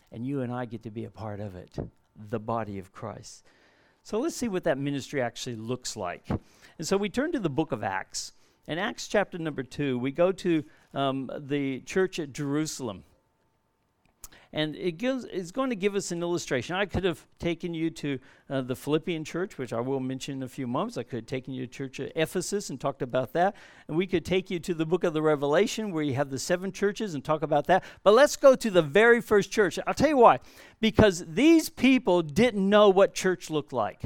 And 0.09 0.25
you 0.25 0.39
and 0.39 0.53
I 0.53 0.63
get 0.63 0.83
to 0.83 0.91
be 0.91 1.03
a 1.03 1.09
part 1.09 1.41
of 1.41 1.57
it 1.57 1.77
the 2.15 2.39
body 2.39 2.79
of 2.79 2.91
Christ. 2.91 3.43
So 4.03 4.19
let's 4.19 4.35
see 4.35 4.47
what 4.47 4.63
that 4.65 4.77
ministry 4.77 5.21
actually 5.21 5.55
looks 5.55 5.95
like. 5.95 6.27
And 6.77 6.87
so 6.87 6.97
we 6.97 7.09
turn 7.09 7.31
to 7.31 7.39
the 7.39 7.49
book 7.49 7.71
of 7.71 7.83
Acts. 7.83 8.33
In 8.67 8.77
Acts 8.77 9.07
chapter 9.07 9.37
number 9.37 9.63
two, 9.63 9.97
we 9.97 10.11
go 10.11 10.31
to 10.31 10.63
um, 10.93 11.29
the 11.37 11.81
church 11.81 12.19
at 12.19 12.33
Jerusalem. 12.33 13.03
And 14.55 14.73
it 14.77 14.93
gives, 14.93 15.25
is 15.25 15.51
going 15.51 15.69
to 15.69 15.75
give 15.75 15.95
us 15.95 16.13
an 16.13 16.21
illustration. 16.21 16.77
I 16.77 16.85
could 16.85 17.03
have 17.03 17.27
taken 17.39 17.73
you 17.73 17.89
to 17.89 18.19
uh, 18.49 18.61
the 18.61 18.75
Philippian 18.75 19.25
church, 19.25 19.57
which 19.57 19.73
I 19.73 19.81
will 19.81 19.99
mention 19.99 20.37
in 20.37 20.43
a 20.43 20.47
few 20.47 20.65
moments. 20.65 20.97
I 20.97 21.03
could 21.03 21.17
have 21.17 21.25
taken 21.25 21.53
you 21.53 21.67
to 21.67 21.71
church 21.71 21.99
at 21.99 22.13
Ephesus 22.15 22.69
and 22.69 22.79
talked 22.79 23.01
about 23.01 23.33
that. 23.33 23.53
And 23.89 23.97
we 23.97 24.07
could 24.07 24.23
take 24.23 24.49
you 24.49 24.59
to 24.59 24.73
the 24.73 24.85
book 24.85 25.03
of 25.03 25.11
the 25.11 25.21
Revelation, 25.21 25.91
where 25.91 26.03
you 26.03 26.13
have 26.13 26.29
the 26.29 26.39
seven 26.39 26.71
churches, 26.71 27.15
and 27.15 27.21
talk 27.21 27.41
about 27.43 27.67
that. 27.67 27.83
But 28.01 28.13
let's 28.13 28.37
go 28.37 28.55
to 28.55 28.71
the 28.71 28.81
very 28.81 29.19
first 29.19 29.51
church. 29.51 29.77
I'll 29.85 29.93
tell 29.93 30.07
you 30.07 30.17
why. 30.17 30.39
Because 30.79 31.25
these 31.27 31.67
people 31.67 32.21
didn't 32.21 32.69
know 32.69 32.87
what 32.87 33.13
church 33.13 33.49
looked 33.49 33.73
like, 33.73 34.03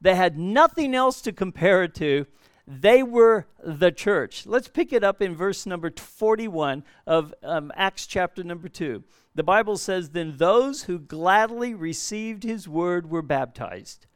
they 0.00 0.14
had 0.14 0.38
nothing 0.38 0.94
else 0.94 1.20
to 1.20 1.32
compare 1.32 1.82
it 1.82 1.94
to. 1.96 2.26
They 2.66 3.02
were 3.02 3.46
the 3.62 3.92
church. 3.92 4.46
Let's 4.46 4.68
pick 4.68 4.94
it 4.94 5.04
up 5.04 5.20
in 5.20 5.36
verse 5.36 5.66
number 5.66 5.92
41 5.94 6.84
of 7.06 7.34
um, 7.42 7.70
Acts 7.76 8.06
chapter 8.06 8.42
number 8.42 8.70
2. 8.70 9.04
The 9.34 9.42
Bible 9.42 9.76
says, 9.76 10.10
Then 10.10 10.36
those 10.36 10.84
who 10.84 10.98
gladly 10.98 11.74
received 11.74 12.44
his 12.44 12.68
word 12.68 13.10
were 13.10 13.22
baptized. 13.22 14.06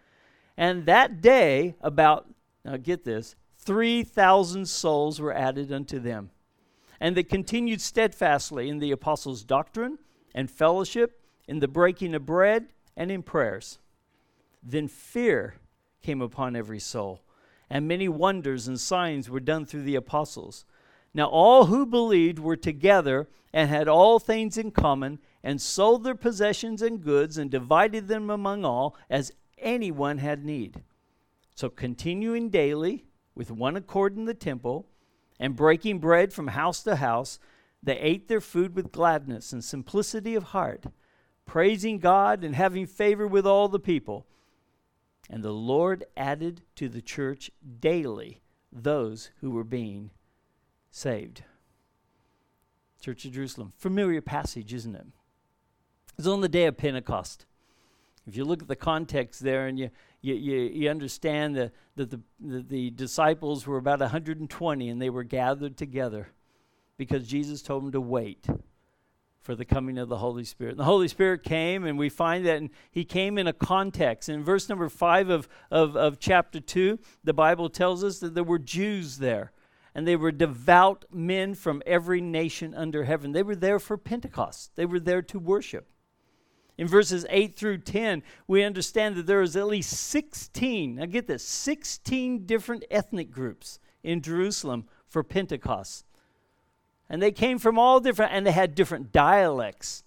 And 0.57 0.87
that 0.87 1.21
day, 1.21 1.75
about, 1.81 2.29
now 2.65 2.77
get 2.77 3.05
this, 3.05 3.35
3,000 3.59 4.69
souls 4.69 5.21
were 5.21 5.35
added 5.35 5.73
unto 5.73 5.99
them. 5.99 6.31
And 7.01 7.17
they 7.17 7.23
continued 7.23 7.81
steadfastly 7.81 8.69
in 8.69 8.79
the 8.79 8.91
apostles' 8.91 9.45
doctrine 9.45 9.99
and 10.35 10.51
fellowship, 10.51 11.21
in 11.47 11.61
the 11.61 11.69
breaking 11.69 12.15
of 12.15 12.27
bread, 12.27 12.69
and 12.97 13.11
in 13.11 13.23
prayers. 13.23 13.79
Then 14.63 14.89
fear 14.89 15.55
came 16.03 16.21
upon 16.21 16.57
every 16.57 16.81
soul, 16.81 17.23
and 17.71 17.87
many 17.87 18.09
wonders 18.09 18.69
and 18.69 18.79
signs 18.79 19.31
were 19.31 19.41
done 19.41 19.65
through 19.65 19.83
the 19.83 19.95
apostles. 19.95 20.65
Now 21.19 21.27
all 21.27 21.65
who 21.65 21.85
believed 21.85 22.39
were 22.39 22.57
together 22.57 23.29
and 23.53 23.69
had 23.69 23.89
all 23.89 24.21
things 24.21 24.57
in 24.57 24.71
common, 24.71 25.19
and 25.43 25.61
sold 25.61 26.05
their 26.05 26.15
possessions 26.15 26.81
and 26.81 27.03
goods, 27.03 27.37
and 27.37 27.51
divided 27.51 28.07
them 28.07 28.31
among 28.31 28.65
all, 28.65 28.97
as 29.11 29.33
anyone 29.59 30.19
had 30.19 30.45
need. 30.45 30.85
So 31.57 31.71
continuing 31.71 32.51
daily 32.51 33.05
with 33.35 33.51
one 33.51 33.75
accord 33.75 34.17
in 34.17 34.27
the 34.27 34.35
temple, 34.35 34.87
and 35.41 35.57
breaking 35.57 35.99
bread 35.99 36.33
from 36.33 36.49
house 36.49 36.85
to 36.85 36.95
house, 36.97 37.41
they 37.83 37.99
ate 37.99 38.29
their 38.29 38.41
food 38.41 38.77
with 38.77 38.93
gladness 38.93 39.53
and 39.53 39.65
simplicity 39.65 40.37
of 40.37 40.45
heart, 40.45 40.85
praising 41.47 41.99
God 41.99 42.45
and 42.45 42.55
having 42.55 42.87
favor 42.87 43.27
with 43.27 43.45
all 43.45 43.67
the 43.67 43.81
people. 43.81 44.25
And 45.29 45.43
the 45.43 45.51
Lord 45.51 46.05
added 46.17 46.63
to 46.77 46.89
the 46.89 47.03
church 47.03 47.51
daily 47.81 48.41
those 48.71 49.31
who 49.41 49.51
were 49.51 49.65
being 49.65 50.11
saved. 50.99 51.43
Church 53.01 53.25
of 53.25 53.33
Jerusalem. 53.33 53.73
Familiar 53.77 54.21
passage, 54.21 54.75
isn't 54.75 54.95
it? 54.95 55.07
It's 56.19 56.27
on 56.27 56.41
the 56.41 56.49
day 56.49 56.67
of 56.67 56.77
Pentecost. 56.77 57.47
If 58.27 58.37
you 58.37 58.45
look 58.45 58.61
at 58.61 58.69
the 58.69 58.77
context 58.77 59.41
there 59.41 59.69
and 59.69 59.79
you, 59.79 59.91
you, 60.21 60.35
you, 60.35 60.57
you 60.59 60.91
understand 60.91 61.57
that 61.57 61.73
the, 61.97 62.07
the, 62.07 62.21
the, 62.41 62.63
the 62.63 62.91
disciples 62.91 63.67
were 63.67 63.79
about 63.79 64.01
120 64.01 64.89
and 64.89 65.01
they 65.01 65.09
were 65.09 65.23
gathered 65.23 65.77
together 65.77 66.29
because 66.99 67.27
Jesus 67.27 67.63
told 67.63 67.85
them 67.85 67.93
to 67.93 68.01
wait 68.01 68.47
for 69.41 69.55
the 69.55 69.65
coming 69.65 69.97
of 69.97 70.11
the 70.11 70.19
Holy 70.19 70.45
Spirit. 70.45 70.73
And 70.73 70.81
the 70.81 70.85
Holy 70.85 71.09
Spirit 71.09 71.43
came, 71.43 71.87
and 71.87 71.97
we 71.97 72.11
find 72.11 72.45
that 72.45 72.61
he 72.91 73.05
came 73.05 73.39
in 73.39 73.47
a 73.47 73.53
context. 73.55 74.29
In 74.29 74.45
verse 74.45 74.69
number 74.69 74.91
5 74.91 75.31
of, 75.31 75.49
of, 75.71 75.97
of 75.97 76.19
chapter 76.19 76.61
2, 76.61 76.99
the 77.25 77.33
Bible 77.33 77.71
tells 77.71 78.05
us 78.05 78.19
that 78.19 78.35
there 78.35 78.45
were 78.45 78.59
Jews 78.59 79.19
there 79.19 79.53
and 79.95 80.07
they 80.07 80.17
were 80.17 80.33
devout 80.33 81.05
men 81.11 81.55
from 81.55 81.83
every 81.87 82.21
nation 82.21 82.75
under 82.75 83.05
heaven. 83.05 83.33
They 83.33 83.43
were 83.43 83.57
there 83.57 83.79
for 83.79 83.97
Pentecost, 83.97 84.73
they 84.77 84.87
were 84.87 85.01
there 85.01 85.23
to 85.23 85.39
worship. 85.39 85.89
In 86.77 86.87
verses 86.87 87.27
8 87.29 87.57
through 87.57 87.79
10, 87.79 88.23
we 88.47 88.63
understand 88.63 89.17
that 89.17 89.27
there 89.27 89.43
is 89.43 89.57
at 89.57 89.67
least 89.67 89.91
16, 89.91 90.95
now 90.95 91.07
get 91.07 91.27
this, 91.27 91.43
16 91.43 92.47
different 92.47 92.85
ethnic 92.89 93.33
groups 93.33 93.81
in 94.05 94.23
Jerusalem 94.23 94.87
for 95.09 95.25
Pentecost. 95.25 96.05
And 97.11 97.21
they 97.21 97.33
came 97.33 97.59
from 97.59 97.81
all 97.81 97.99
different, 97.99 98.33
and 98.33 98.47
they 98.47 98.53
had 98.53 98.77
different 98.77 99.11
dialects. 99.11 100.05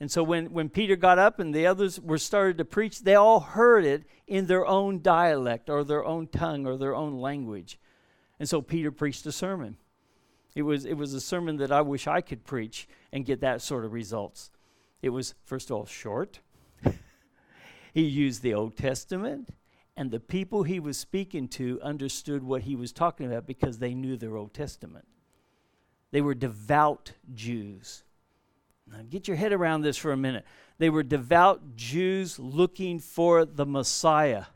And 0.00 0.10
so 0.10 0.22
when, 0.22 0.52
when 0.52 0.70
Peter 0.70 0.96
got 0.96 1.18
up 1.18 1.38
and 1.38 1.54
the 1.54 1.66
others 1.66 2.00
were 2.00 2.18
started 2.18 2.56
to 2.58 2.64
preach, 2.64 3.00
they 3.00 3.14
all 3.14 3.40
heard 3.40 3.84
it 3.84 4.04
in 4.26 4.46
their 4.46 4.66
own 4.66 5.02
dialect 5.02 5.68
or 5.68 5.84
their 5.84 6.04
own 6.04 6.26
tongue 6.26 6.66
or 6.66 6.76
their 6.78 6.96
own 6.96 7.20
language. 7.20 7.78
And 8.40 8.48
so 8.48 8.62
Peter 8.62 8.90
preached 8.90 9.26
a 9.26 9.32
sermon. 9.32 9.76
It 10.54 10.62
was, 10.62 10.86
it 10.86 10.94
was 10.94 11.12
a 11.12 11.20
sermon 11.20 11.58
that 11.58 11.70
I 11.70 11.82
wish 11.82 12.06
I 12.06 12.22
could 12.22 12.44
preach 12.44 12.88
and 13.12 13.24
get 13.24 13.42
that 13.42 13.60
sort 13.60 13.84
of 13.84 13.92
results. 13.92 14.50
It 15.02 15.10
was, 15.10 15.34
first 15.44 15.70
of 15.70 15.76
all, 15.76 15.86
short. 15.86 16.40
he 17.94 18.02
used 18.02 18.42
the 18.42 18.54
Old 18.54 18.76
Testament, 18.76 19.50
and 19.94 20.10
the 20.10 20.18
people 20.18 20.62
he 20.62 20.80
was 20.80 20.96
speaking 20.96 21.48
to 21.48 21.78
understood 21.82 22.42
what 22.42 22.62
he 22.62 22.74
was 22.74 22.92
talking 22.92 23.26
about 23.26 23.46
because 23.46 23.78
they 23.78 23.94
knew 23.94 24.16
their 24.16 24.36
Old 24.36 24.54
Testament. 24.54 25.06
They 26.10 26.22
were 26.22 26.34
devout 26.34 27.12
Jews. 27.32 28.02
Now, 28.90 29.02
get 29.08 29.28
your 29.28 29.36
head 29.36 29.52
around 29.52 29.82
this 29.82 29.98
for 29.98 30.12
a 30.12 30.16
minute. 30.16 30.44
They 30.78 30.90
were 30.90 31.02
devout 31.02 31.76
Jews 31.76 32.38
looking 32.38 32.98
for 32.98 33.44
the 33.44 33.66
Messiah. 33.66 34.46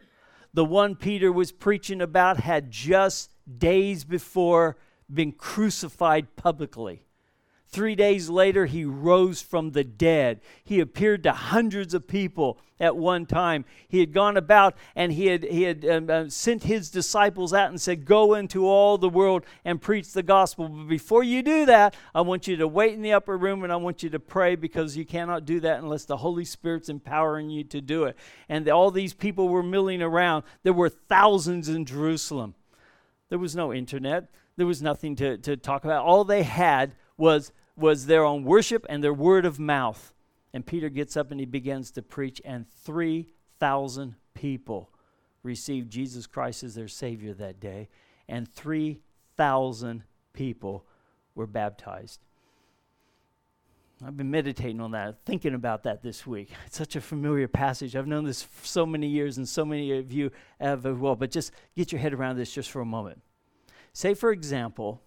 The 0.54 0.64
one 0.64 0.96
Peter 0.96 1.30
was 1.30 1.52
preaching 1.52 2.00
about 2.00 2.38
had 2.38 2.70
just 2.70 3.33
days 3.58 4.04
before 4.04 4.76
being 5.12 5.32
crucified 5.32 6.36
publicly. 6.36 7.04
Three 7.74 7.96
days 7.96 8.28
later, 8.30 8.66
he 8.66 8.84
rose 8.84 9.42
from 9.42 9.72
the 9.72 9.82
dead. 9.82 10.40
He 10.62 10.78
appeared 10.78 11.24
to 11.24 11.32
hundreds 11.32 11.92
of 11.92 12.06
people 12.06 12.60
at 12.78 12.96
one 12.96 13.26
time. 13.26 13.64
He 13.88 13.98
had 13.98 14.12
gone 14.12 14.36
about 14.36 14.76
and 14.94 15.12
he 15.12 15.26
had, 15.26 15.42
he 15.42 15.62
had 15.62 15.84
um, 15.84 16.08
uh, 16.08 16.28
sent 16.28 16.62
his 16.62 16.88
disciples 16.88 17.52
out 17.52 17.70
and 17.70 17.80
said, 17.80 18.04
Go 18.04 18.34
into 18.34 18.68
all 18.68 18.96
the 18.96 19.08
world 19.08 19.44
and 19.64 19.82
preach 19.82 20.12
the 20.12 20.22
gospel. 20.22 20.68
But 20.68 20.86
before 20.86 21.24
you 21.24 21.42
do 21.42 21.66
that, 21.66 21.96
I 22.14 22.20
want 22.20 22.46
you 22.46 22.56
to 22.58 22.68
wait 22.68 22.94
in 22.94 23.02
the 23.02 23.12
upper 23.12 23.36
room 23.36 23.64
and 23.64 23.72
I 23.72 23.76
want 23.76 24.04
you 24.04 24.10
to 24.10 24.20
pray 24.20 24.54
because 24.54 24.96
you 24.96 25.04
cannot 25.04 25.44
do 25.44 25.58
that 25.58 25.80
unless 25.80 26.04
the 26.04 26.18
Holy 26.18 26.44
Spirit's 26.44 26.88
empowering 26.88 27.50
you 27.50 27.64
to 27.64 27.80
do 27.80 28.04
it. 28.04 28.16
And 28.48 28.68
all 28.68 28.92
these 28.92 29.14
people 29.14 29.48
were 29.48 29.64
milling 29.64 30.00
around. 30.00 30.44
There 30.62 30.72
were 30.72 30.90
thousands 30.90 31.68
in 31.68 31.86
Jerusalem. 31.86 32.54
There 33.34 33.40
was 33.40 33.56
no 33.56 33.74
internet. 33.74 34.30
There 34.56 34.64
was 34.64 34.80
nothing 34.80 35.16
to, 35.16 35.36
to 35.38 35.56
talk 35.56 35.84
about. 35.84 36.04
All 36.04 36.22
they 36.22 36.44
had 36.44 36.94
was, 37.16 37.50
was 37.76 38.06
their 38.06 38.22
own 38.22 38.44
worship 38.44 38.86
and 38.88 39.02
their 39.02 39.12
word 39.12 39.44
of 39.44 39.58
mouth. 39.58 40.14
And 40.52 40.64
Peter 40.64 40.88
gets 40.88 41.16
up 41.16 41.32
and 41.32 41.40
he 41.40 41.44
begins 41.44 41.90
to 41.90 42.02
preach, 42.02 42.40
and 42.44 42.70
3,000 42.70 44.14
people 44.34 44.92
received 45.42 45.90
Jesus 45.90 46.28
Christ 46.28 46.62
as 46.62 46.76
their 46.76 46.86
Savior 46.86 47.34
that 47.34 47.58
day, 47.58 47.88
and 48.28 48.48
3,000 48.48 50.04
people 50.32 50.86
were 51.34 51.48
baptized. 51.48 52.20
I've 54.06 54.16
been 54.16 54.30
meditating 54.30 54.80
on 54.80 54.90
that, 54.90 55.24
thinking 55.24 55.54
about 55.54 55.84
that 55.84 56.02
this 56.02 56.26
week. 56.26 56.50
It's 56.66 56.76
such 56.76 56.96
a 56.96 57.00
familiar 57.00 57.48
passage. 57.48 57.96
I've 57.96 58.06
known 58.06 58.24
this 58.24 58.42
for 58.42 58.66
so 58.66 58.84
many 58.84 59.06
years, 59.06 59.38
and 59.38 59.48
so 59.48 59.64
many 59.64 59.96
of 59.96 60.12
you 60.12 60.30
have 60.60 60.84
as 60.84 60.96
well. 60.96 61.16
But 61.16 61.30
just 61.30 61.52
get 61.74 61.92
your 61.92 62.00
head 62.00 62.12
around 62.12 62.36
this 62.36 62.52
just 62.52 62.70
for 62.70 62.80
a 62.80 62.86
moment. 62.86 63.20
Say, 63.92 64.14
for 64.14 64.30
example, 64.30 65.00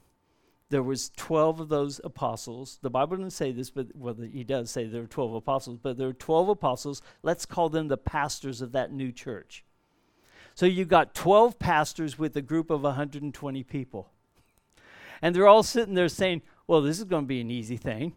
there 0.70 0.84
was 0.84 1.12
12 1.16 1.60
of 1.62 1.70
those 1.70 2.02
apostles. 2.04 2.80
The 2.82 2.90
Bible 2.90 3.18
doesn't 3.18 3.32
say 3.32 3.52
this, 3.52 3.70
but 3.70 3.88
well, 3.96 4.16
he 4.16 4.44
does 4.44 4.72
say 4.72 4.86
there 4.86 5.02
were 5.02 5.08
12 5.08 5.36
apostles, 5.36 5.78
but 5.82 5.98
there 5.98 6.08
were 6.08 6.14
12 6.14 6.50
apostles. 6.50 7.02
Let's 7.22 7.46
call 7.46 7.70
them 7.70 7.88
the 7.88 7.98
pastors 7.98 8.62
of 8.62 8.72
that 8.72 8.92
new 8.92 9.12
church. 9.12 9.64
So 10.56 10.66
you've 10.66 10.88
got 10.88 11.14
12 11.14 11.60
pastors 11.60 12.18
with 12.18 12.36
a 12.36 12.42
group 12.42 12.72
of 12.72 12.82
120 12.82 13.64
people. 13.64 14.10
And 15.22 15.36
they're 15.36 15.48
all 15.48 15.64
sitting 15.64 15.94
there 15.94 16.10
saying, 16.10 16.42
well, 16.66 16.82
this 16.82 16.98
is 16.98 17.06
going 17.06 17.26
to 17.26 17.28
be 17.28 17.42
an 17.42 17.52
easy 17.52 17.78
thing. 17.78 18.14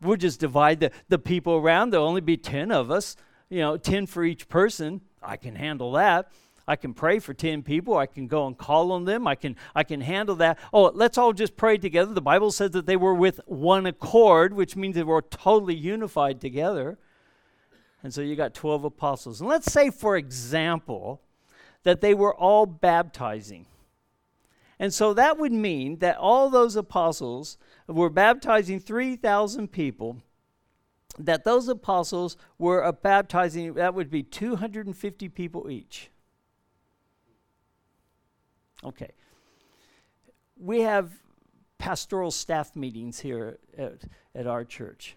We'll 0.00 0.16
just 0.16 0.40
divide 0.40 0.80
the, 0.80 0.92
the 1.08 1.18
people 1.18 1.54
around. 1.54 1.90
There'll 1.90 2.06
only 2.06 2.20
be 2.20 2.36
10 2.36 2.70
of 2.70 2.90
us, 2.90 3.16
you 3.48 3.58
know, 3.58 3.76
10 3.76 4.06
for 4.06 4.24
each 4.24 4.48
person. 4.48 5.00
I 5.22 5.36
can 5.36 5.56
handle 5.56 5.92
that. 5.92 6.30
I 6.68 6.76
can 6.76 6.92
pray 6.92 7.18
for 7.18 7.32
10 7.32 7.62
people. 7.62 7.96
I 7.96 8.06
can 8.06 8.26
go 8.26 8.46
and 8.46 8.56
call 8.56 8.92
on 8.92 9.06
them. 9.06 9.26
I 9.26 9.34
can, 9.34 9.56
I 9.74 9.84
can 9.84 10.02
handle 10.02 10.36
that. 10.36 10.58
Oh, 10.72 10.92
let's 10.94 11.16
all 11.16 11.32
just 11.32 11.56
pray 11.56 11.78
together. 11.78 12.12
The 12.12 12.20
Bible 12.20 12.52
says 12.52 12.72
that 12.72 12.84
they 12.84 12.96
were 12.96 13.14
with 13.14 13.40
one 13.46 13.86
accord, 13.86 14.52
which 14.52 14.76
means 14.76 14.94
they 14.94 15.02
were 15.02 15.22
totally 15.22 15.74
unified 15.74 16.40
together. 16.40 16.98
And 18.02 18.12
so 18.12 18.20
you 18.20 18.36
got 18.36 18.52
12 18.54 18.84
apostles. 18.84 19.40
And 19.40 19.48
let's 19.48 19.72
say, 19.72 19.90
for 19.90 20.16
example, 20.16 21.22
that 21.84 22.02
they 22.02 22.12
were 22.12 22.34
all 22.34 22.66
baptizing. 22.66 23.66
And 24.78 24.94
so 24.94 25.12
that 25.14 25.38
would 25.38 25.52
mean 25.52 25.98
that 25.98 26.16
all 26.16 26.50
those 26.50 26.76
apostles 26.76 27.58
were 27.86 28.10
baptizing 28.10 28.78
3,000 28.78 29.68
people, 29.68 30.18
that 31.18 31.44
those 31.44 31.68
apostles 31.68 32.36
were 32.58 32.90
baptizing, 32.92 33.74
that 33.74 33.94
would 33.94 34.10
be 34.10 34.22
250 34.22 35.28
people 35.30 35.68
each. 35.70 36.10
Okay. 38.84 39.10
We 40.56 40.82
have 40.82 41.10
pastoral 41.78 42.30
staff 42.30 42.76
meetings 42.76 43.18
here 43.18 43.58
at, 43.76 44.02
at 44.34 44.46
our 44.46 44.64
church. 44.64 45.16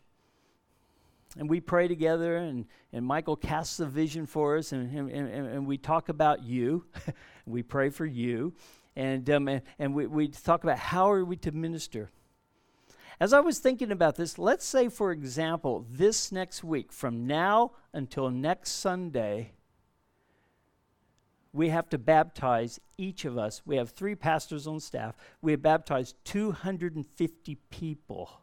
And 1.38 1.50
we 1.50 1.62
pray 1.62 1.88
together, 1.88 2.38
and, 2.38 2.66
and 2.92 3.06
Michael 3.06 3.38
casts 3.38 3.80
a 3.80 3.86
vision 3.86 4.26
for 4.26 4.58
us, 4.58 4.74
and, 4.74 4.94
and, 4.94 5.10
and, 5.10 5.48
and 5.48 5.66
we 5.66 5.78
talk 5.78 6.10
about 6.10 6.44
you. 6.44 6.86
we 7.46 7.64
pray 7.64 7.90
for 7.90 8.06
you, 8.06 8.54
and, 8.96 9.30
um, 9.30 9.48
and, 9.48 9.62
and 9.80 9.94
we, 9.94 10.08
we 10.08 10.28
talk 10.28 10.64
about 10.64 10.78
how 10.78 11.12
are 11.12 11.24
we 11.24 11.36
to 11.38 11.52
minister. 11.52 12.10
As 13.20 13.34
I 13.34 13.40
was 13.40 13.60
thinking 13.60 13.92
about 13.92 14.16
this, 14.16 14.40
let's 14.40 14.66
say, 14.66 14.90
for 14.90 15.12
example, 15.12 15.86
this 15.90 16.32
next 16.32 16.64
week, 16.64 16.92
from 16.92 17.28
now 17.28 17.72
until 17.94 18.30
next 18.32 18.72
Sunday, 18.72 19.52
we 21.54 21.70
have 21.70 21.90
to 21.90 21.98
baptize 21.98 22.80
each 22.98 23.26
of 23.26 23.38
us. 23.38 23.62
We 23.66 23.76
have 23.76 23.92
three 23.92 24.16
pastors 24.16 24.68
on 24.68 24.80
staff. 24.80 25.16
We 25.42 25.52
have 25.52 25.62
baptized 25.62 26.16
250 26.24 27.56
people 27.70 28.42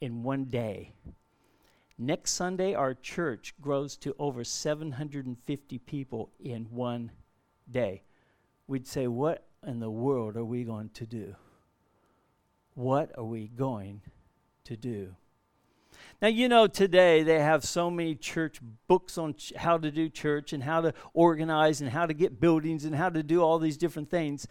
in 0.00 0.22
one 0.22 0.44
day. 0.44 0.92
Next 1.98 2.32
Sunday, 2.32 2.74
our 2.74 2.94
church 2.94 3.54
grows 3.60 3.96
to 3.98 4.14
over 4.18 4.44
750 4.44 5.78
people 5.78 6.30
in 6.40 6.64
one 6.70 7.10
day. 7.70 8.02
We'd 8.66 8.86
say, 8.86 9.06
What 9.06 9.46
in 9.66 9.80
the 9.80 9.90
world 9.90 10.36
are 10.36 10.44
we 10.44 10.64
going 10.64 10.90
to 10.90 11.06
do? 11.06 11.36
What 12.74 13.12
are 13.16 13.24
we 13.24 13.48
going 13.48 14.02
to 14.64 14.76
do? 14.76 15.14
Now, 16.20 16.28
you 16.28 16.48
know, 16.48 16.66
today 16.66 17.22
they 17.22 17.38
have 17.38 17.64
so 17.64 17.90
many 17.90 18.14
church 18.14 18.60
books 18.88 19.18
on 19.18 19.34
ch- 19.34 19.52
how 19.56 19.78
to 19.78 19.90
do 19.90 20.08
church 20.08 20.52
and 20.52 20.62
how 20.62 20.80
to 20.80 20.94
organize 21.12 21.80
and 21.80 21.90
how 21.90 22.06
to 22.06 22.14
get 22.14 22.40
buildings 22.40 22.84
and 22.84 22.94
how 22.94 23.10
to 23.10 23.22
do 23.22 23.42
all 23.42 23.58
these 23.58 23.76
different 23.76 24.10
things. 24.10 24.46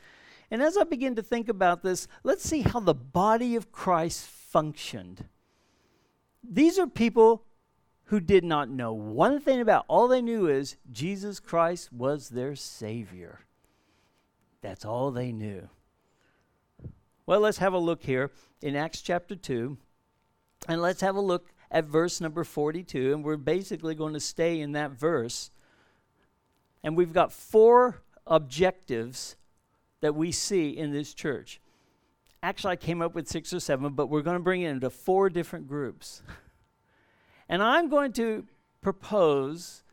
And 0.52 0.62
as 0.62 0.78
I 0.78 0.84
begin 0.84 1.16
to 1.16 1.24
think 1.24 1.50
about 1.50 1.82
this, 1.84 2.08
let's 2.24 2.48
see 2.48 2.62
how 2.62 2.80
the 2.80 2.94
body 2.94 3.56
of 3.56 3.72
Christ 3.72 4.26
functioned. 4.26 5.26
These 6.44 6.78
are 6.78 6.88
people 6.88 7.44
who 8.06 8.20
did 8.20 8.44
not 8.44 8.70
know 8.70 8.94
one 8.94 9.40
thing 9.40 9.62
about 9.62 9.86
all 9.88 10.08
they 10.08 10.22
knew 10.22 10.48
is 10.48 10.76
Jesus 10.92 11.40
Christ 11.40 11.92
was 11.92 12.30
their 12.30 12.56
savior. 12.56 13.40
That's 14.64 14.86
all 14.86 15.12
they 15.12 15.34
knew. 15.34 15.68
Well, 17.26 17.42
let's 17.42 17.58
have 17.58 17.74
a 17.74 17.78
look 17.78 18.04
here 18.04 18.32
in 18.62 18.78
Acts 18.78 19.02
chapter 19.02 19.36
2 19.36 19.78
and 20.70 20.82
let's 20.82 21.02
have 21.02 21.18
a 21.18 21.22
look 21.22 21.54
at 21.70 21.86
verse 21.86 22.22
number 22.22 22.44
42, 22.46 23.14
and 23.14 23.24
we're 23.24 23.36
basically 23.36 23.94
going 23.94 24.14
to 24.14 24.20
stay 24.20 24.62
in 24.62 24.72
that 24.72 24.92
verse. 24.92 25.52
And 26.84 26.96
we've 26.96 27.12
got 27.12 27.34
four 27.34 28.02
objectives 28.26 29.36
that 30.00 30.16
we 30.16 30.32
see 30.32 30.70
in 30.70 30.94
this 30.94 31.14
church. 31.14 31.60
Actually, 32.42 32.74
I 32.74 32.78
came 32.78 33.02
up 33.02 33.16
with 33.16 33.28
six 33.28 33.52
or 33.52 33.60
seven, 33.60 33.94
but 33.94 34.08
we're 34.08 34.22
going 34.22 34.38
to 34.38 34.44
bring 34.44 34.62
it 34.62 34.70
into 34.70 34.90
four 34.90 35.30
different 35.30 35.68
groups. 35.68 36.22
and 37.50 37.62
I'm 37.62 37.90
going 37.90 38.14
to 38.14 38.46
propose 38.82 39.84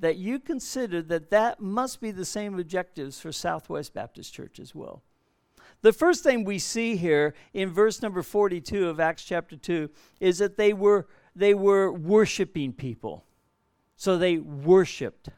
that 0.00 0.16
you 0.16 0.38
consider 0.38 1.02
that 1.02 1.30
that 1.30 1.60
must 1.60 2.00
be 2.00 2.10
the 2.10 2.24
same 2.24 2.58
objectives 2.58 3.20
for 3.20 3.32
Southwest 3.32 3.94
Baptist 3.94 4.34
Church 4.34 4.58
as 4.58 4.74
well. 4.74 5.02
The 5.82 5.92
first 5.92 6.22
thing 6.22 6.44
we 6.44 6.58
see 6.58 6.96
here 6.96 7.34
in 7.54 7.70
verse 7.70 8.02
number 8.02 8.22
42 8.22 8.88
of 8.88 9.00
Acts 9.00 9.24
chapter 9.24 9.56
2 9.56 9.88
is 10.18 10.38
that 10.38 10.56
they 10.56 10.72
were 10.72 11.06
they 11.36 11.54
were 11.54 11.92
worshiping 11.92 12.72
people. 12.72 13.24
So 13.96 14.18
they 14.18 14.38
worshiped. 14.38 15.28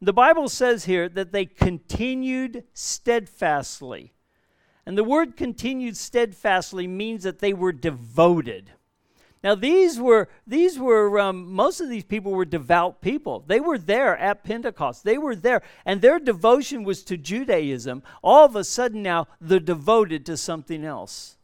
The 0.00 0.12
Bible 0.12 0.48
says 0.48 0.84
here 0.84 1.08
that 1.08 1.32
they 1.32 1.46
continued 1.46 2.64
steadfastly. 2.72 4.12
And 4.86 4.96
the 4.96 5.04
word 5.04 5.36
continued 5.36 5.96
steadfastly 5.96 6.86
means 6.86 7.24
that 7.24 7.40
they 7.40 7.52
were 7.52 7.72
devoted. 7.72 8.70
Now 9.42 9.54
these 9.54 10.00
were 10.00 10.28
these 10.46 10.78
were 10.78 11.18
um, 11.20 11.52
most 11.52 11.80
of 11.80 11.88
these 11.88 12.04
people 12.04 12.32
were 12.32 12.44
devout 12.44 13.00
people. 13.00 13.44
They 13.46 13.60
were 13.60 13.78
there 13.78 14.16
at 14.16 14.42
Pentecost. 14.42 15.04
They 15.04 15.18
were 15.18 15.36
there, 15.36 15.62
and 15.84 16.00
their 16.00 16.18
devotion 16.18 16.82
was 16.82 17.02
to 17.04 17.16
Judaism. 17.16 18.02
All 18.22 18.44
of 18.44 18.56
a 18.56 18.64
sudden 18.64 19.02
now 19.02 19.28
they're 19.40 19.60
devoted 19.60 20.26
to 20.26 20.36
something 20.36 20.84
else. 20.84 21.36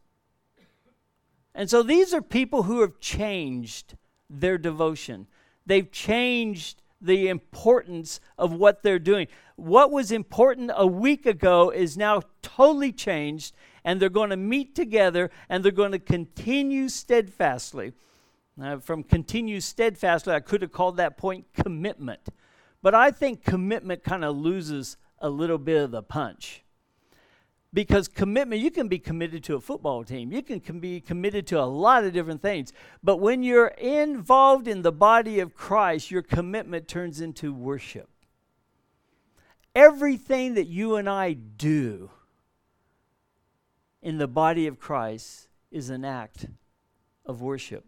And 1.53 1.69
so 1.69 1.83
these 1.83 2.13
are 2.13 2.21
people 2.21 2.63
who 2.63 2.81
have 2.81 2.99
changed 2.99 3.95
their 4.29 4.57
devotion. 4.57 5.27
They've 5.65 5.89
changed 5.89 6.81
the 7.01 7.29
importance 7.29 8.19
of 8.37 8.51
what 8.53 8.83
they're 8.83 8.99
doing. 8.99 9.27
What 9.55 9.91
was 9.91 10.11
important 10.11 10.71
a 10.75 10.87
week 10.87 11.25
ago 11.25 11.69
is 11.69 11.97
now 11.97 12.23
totally 12.41 12.91
changed, 12.91 13.55
and 13.85 14.01
they're 14.01 14.09
going 14.09 14.31
to 14.31 14.37
meet 14.37 14.75
together 14.75 15.29
and 15.47 15.63
they're 15.63 15.71
going 15.71 15.93
to 15.93 15.99
continue 15.99 16.89
steadfastly. 16.89 17.93
Now, 18.57 18.79
from 18.79 19.03
continue 19.03 19.61
steadfastly, 19.61 20.33
I 20.33 20.39
could 20.39 20.61
have 20.61 20.71
called 20.71 20.97
that 20.97 21.17
point 21.17 21.45
commitment. 21.53 22.21
But 22.81 22.95
I 22.95 23.11
think 23.11 23.45
commitment 23.45 24.03
kind 24.03 24.25
of 24.25 24.35
loses 24.35 24.97
a 25.19 25.29
little 25.29 25.57
bit 25.57 25.83
of 25.83 25.91
the 25.91 26.01
punch. 26.01 26.63
Because 27.73 28.07
commitment, 28.07 28.61
you 28.61 28.71
can 28.71 28.87
be 28.87 28.99
committed 28.99 29.43
to 29.45 29.55
a 29.55 29.61
football 29.61 30.03
team, 30.03 30.31
you 30.31 30.41
can 30.41 30.79
be 30.79 31.01
committed 31.01 31.45
to 31.47 31.59
a 31.59 31.65
lot 31.65 32.05
of 32.05 32.13
different 32.13 32.41
things. 32.41 32.71
But 33.03 33.17
when 33.17 33.43
you're 33.43 33.67
involved 33.67 34.67
in 34.67 34.81
the 34.81 34.93
body 34.93 35.41
of 35.41 35.55
Christ, 35.55 36.09
your 36.09 36.21
commitment 36.21 36.87
turns 36.87 37.19
into 37.19 37.53
worship. 37.53 38.09
Everything 39.75 40.53
that 40.53 40.67
you 40.67 40.95
and 40.95 41.09
I 41.09 41.33
do 41.33 42.09
in 44.05 44.19
the 44.19 44.27
body 44.27 44.67
of 44.67 44.79
Christ 44.79 45.47
is 45.71 45.89
an 45.89 46.05
act 46.05 46.45
of 47.25 47.41
worship. 47.41 47.85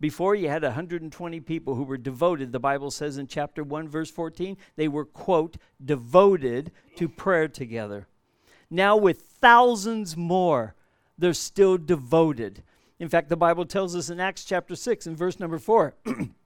Before 0.00 0.34
you 0.34 0.48
had 0.48 0.64
120 0.64 1.40
people 1.40 1.76
who 1.76 1.84
were 1.84 1.96
devoted, 1.96 2.50
the 2.50 2.58
Bible 2.58 2.90
says 2.90 3.18
in 3.18 3.28
chapter 3.28 3.62
1, 3.62 3.86
verse 3.88 4.10
14, 4.10 4.56
they 4.74 4.88
were, 4.88 5.04
quote, 5.04 5.56
devoted 5.82 6.72
to 6.96 7.08
prayer 7.08 7.46
together. 7.46 8.08
Now, 8.68 8.96
with 8.96 9.20
thousands 9.22 10.16
more, 10.16 10.74
they're 11.16 11.32
still 11.32 11.78
devoted. 11.78 12.64
In 12.98 13.08
fact, 13.08 13.28
the 13.28 13.36
Bible 13.36 13.64
tells 13.64 13.94
us 13.94 14.10
in 14.10 14.18
Acts 14.18 14.44
chapter 14.44 14.74
6 14.74 15.06
and 15.06 15.16
verse 15.16 15.38
number 15.38 15.60
4 15.60 15.94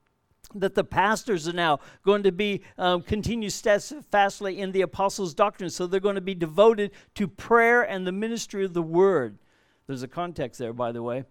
that 0.54 0.74
the 0.74 0.84
pastors 0.84 1.48
are 1.48 1.52
now 1.52 1.80
going 2.04 2.22
to 2.22 2.32
be 2.32 2.62
um, 2.78 3.02
continue 3.02 3.50
steadfastly 3.50 4.60
in 4.60 4.72
the 4.72 4.82
apostles' 4.82 5.34
doctrine. 5.34 5.70
So 5.70 5.86
they're 5.86 6.00
going 6.00 6.14
to 6.14 6.20
be 6.20 6.34
devoted 6.34 6.92
to 7.14 7.28
prayer 7.28 7.82
and 7.82 8.06
the 8.06 8.12
ministry 8.12 8.64
of 8.64 8.74
the 8.74 8.82
word. 8.82 9.38
There's 9.86 10.02
a 10.02 10.08
context 10.08 10.58
there, 10.58 10.72
by 10.72 10.92
the 10.92 11.02
way. 11.02 11.24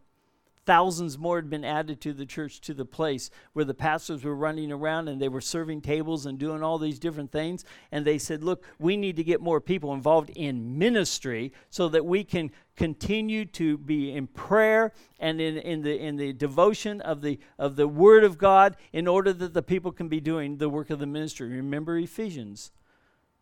Thousands 0.66 1.18
more 1.18 1.38
had 1.38 1.50
been 1.50 1.66
added 1.66 2.00
to 2.02 2.14
the 2.14 2.26
church, 2.26 2.62
to 2.62 2.74
the 2.74 2.86
place 2.86 3.32
where 3.54 3.66
the 3.66 3.74
pastors 3.74 4.24
were 4.24 4.36
running 4.36 4.72
around 4.72 5.08
and 5.08 5.20
they 5.20 5.28
were 5.28 5.42
serving 5.42 5.82
tables 5.82 6.26
and 6.26 6.38
doing 6.38 6.62
all 6.62 6.78
these 6.78 7.00
different 7.00 7.32
things. 7.32 7.66
And 7.92 8.06
they 8.06 8.20
said, 8.20 8.44
Look, 8.44 8.64
we 8.78 8.96
need 8.96 9.16
to 9.16 9.24
get 9.24 9.42
more 9.42 9.60
people 9.60 9.94
involved 9.94 10.30
in 10.32 10.78
ministry 10.78 11.52
so 11.70 11.90
that 11.90 12.06
we 12.06 12.24
can 12.24 12.52
continue 12.76 13.46
to 13.46 13.78
be 13.78 14.12
in 14.12 14.28
prayer 14.28 14.94
and 15.20 15.42
in, 15.42 15.58
in, 15.58 15.82
the, 15.82 16.00
in 16.00 16.16
the 16.16 16.32
devotion 16.32 17.02
of 17.02 17.22
the, 17.22 17.40
of 17.58 17.76
the 17.76 17.88
Word 17.88 18.24
of 18.24 18.38
God 18.38 18.78
in 18.94 19.08
order 19.08 19.34
that 19.34 19.54
the 19.54 19.64
people 19.64 19.92
can 19.92 20.08
be 20.10 20.20
doing 20.20 20.58
the 20.58 20.70
work 20.70 20.92
of 20.92 21.00
the 21.00 21.08
ministry. 21.08 21.50
Remember 21.50 21.98
Ephesians 21.98 22.72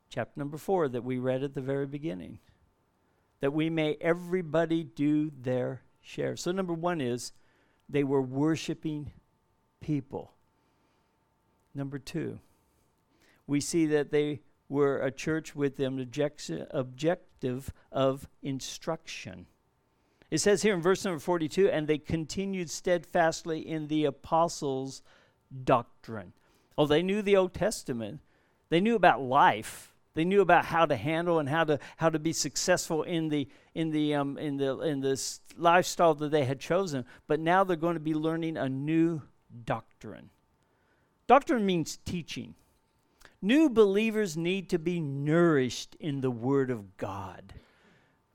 chapter 0.09 0.39
number 0.39 0.57
four 0.57 0.87
that 0.87 1.03
we 1.03 1.17
read 1.19 1.43
at 1.43 1.53
the 1.53 1.61
very 1.61 1.85
beginning. 1.85 2.39
that 3.41 3.53
we 3.53 3.69
may 3.69 3.97
everybody 4.01 4.83
do 4.83 5.31
their 5.41 5.81
share. 6.01 6.35
So, 6.35 6.51
number 6.51 6.73
one 6.73 7.01
is 7.01 7.31
they 7.87 8.03
were 8.03 8.21
worshiping 8.21 9.11
people. 9.81 10.33
Number 11.73 11.99
two, 11.99 12.39
we 13.47 13.61
see 13.61 13.85
that 13.87 14.11
they 14.11 14.41
were 14.67 14.99
a 14.99 15.11
church 15.11 15.55
with 15.55 15.79
an 15.79 15.99
objective 16.71 17.73
of 17.91 18.27
instruction. 18.41 19.47
It 20.29 20.37
says 20.39 20.61
here 20.61 20.75
in 20.75 20.81
verse 20.81 21.03
number 21.03 21.19
42 21.19 21.69
and 21.69 21.87
they 21.87 21.97
continued 21.97 22.69
steadfastly 22.69 23.67
in 23.67 23.87
the 23.87 24.05
apostles' 24.05 25.01
doctrine. 25.63 26.33
Oh, 26.77 26.85
they 26.85 27.01
knew 27.01 27.21
the 27.21 27.35
Old 27.35 27.53
Testament, 27.53 28.21
they 28.69 28.79
knew 28.79 28.95
about 28.95 29.21
life. 29.21 29.88
They 30.15 30.25
knew 30.25 30.41
about 30.41 30.65
how 30.65 30.85
to 30.85 30.95
handle 30.95 31.39
and 31.39 31.47
how 31.47 31.63
to 31.65 31.79
how 31.97 32.09
to 32.09 32.19
be 32.19 32.33
successful 32.33 33.03
in 33.03 33.29
the 33.29 33.47
in 33.75 33.91
the 33.91 34.15
um, 34.15 34.37
in 34.37 34.57
the 34.57 34.79
in 34.79 35.01
this 35.01 35.41
lifestyle 35.55 36.13
that 36.15 36.31
they 36.31 36.45
had 36.45 36.59
chosen. 36.59 37.05
But 37.27 37.39
now 37.39 37.63
they're 37.63 37.77
going 37.77 37.93
to 37.93 37.99
be 37.99 38.15
learning 38.15 38.57
a 38.57 38.67
new 38.67 39.21
doctrine. 39.65 40.29
Doctrine 41.27 41.65
means 41.65 41.97
teaching. 42.05 42.55
New 43.41 43.69
believers 43.69 44.35
need 44.35 44.69
to 44.69 44.79
be 44.79 44.99
nourished 44.99 45.95
in 45.99 46.21
the 46.21 46.31
Word 46.31 46.71
of 46.71 46.97
God. 46.97 47.53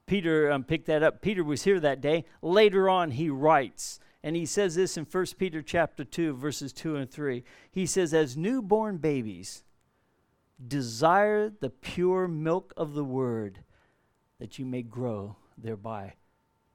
Peter 0.07 0.51
um, 0.51 0.65
picked 0.65 0.87
that 0.87 1.03
up. 1.03 1.21
Peter 1.21 1.43
was 1.43 1.65
here 1.65 1.81
that 1.81 2.01
day. 2.01 2.25
Later 2.41 2.89
on, 2.89 3.11
he 3.11 3.29
writes, 3.29 3.99
and 4.23 4.37
he 4.37 4.47
says 4.47 4.75
this 4.75 4.97
in 4.97 5.05
1 5.05 5.27
Peter 5.39 5.61
chapter 5.61 6.05
2, 6.05 6.35
verses 6.35 6.73
2 6.73 6.97
and 6.97 7.11
3. 7.11 7.45
He 7.71 7.85
says, 7.85 8.15
As 8.15 8.37
newborn 8.37 8.99
babies, 8.99 9.65
desire 10.67 11.51
the 11.51 11.71
pure 11.71 12.29
milk 12.29 12.73
of 12.77 12.95
the 12.95 13.05
Word, 13.05 13.61
that 14.39 14.59
you 14.59 14.65
may 14.65 14.83
grow 14.83 15.37
thereby. 15.57 16.15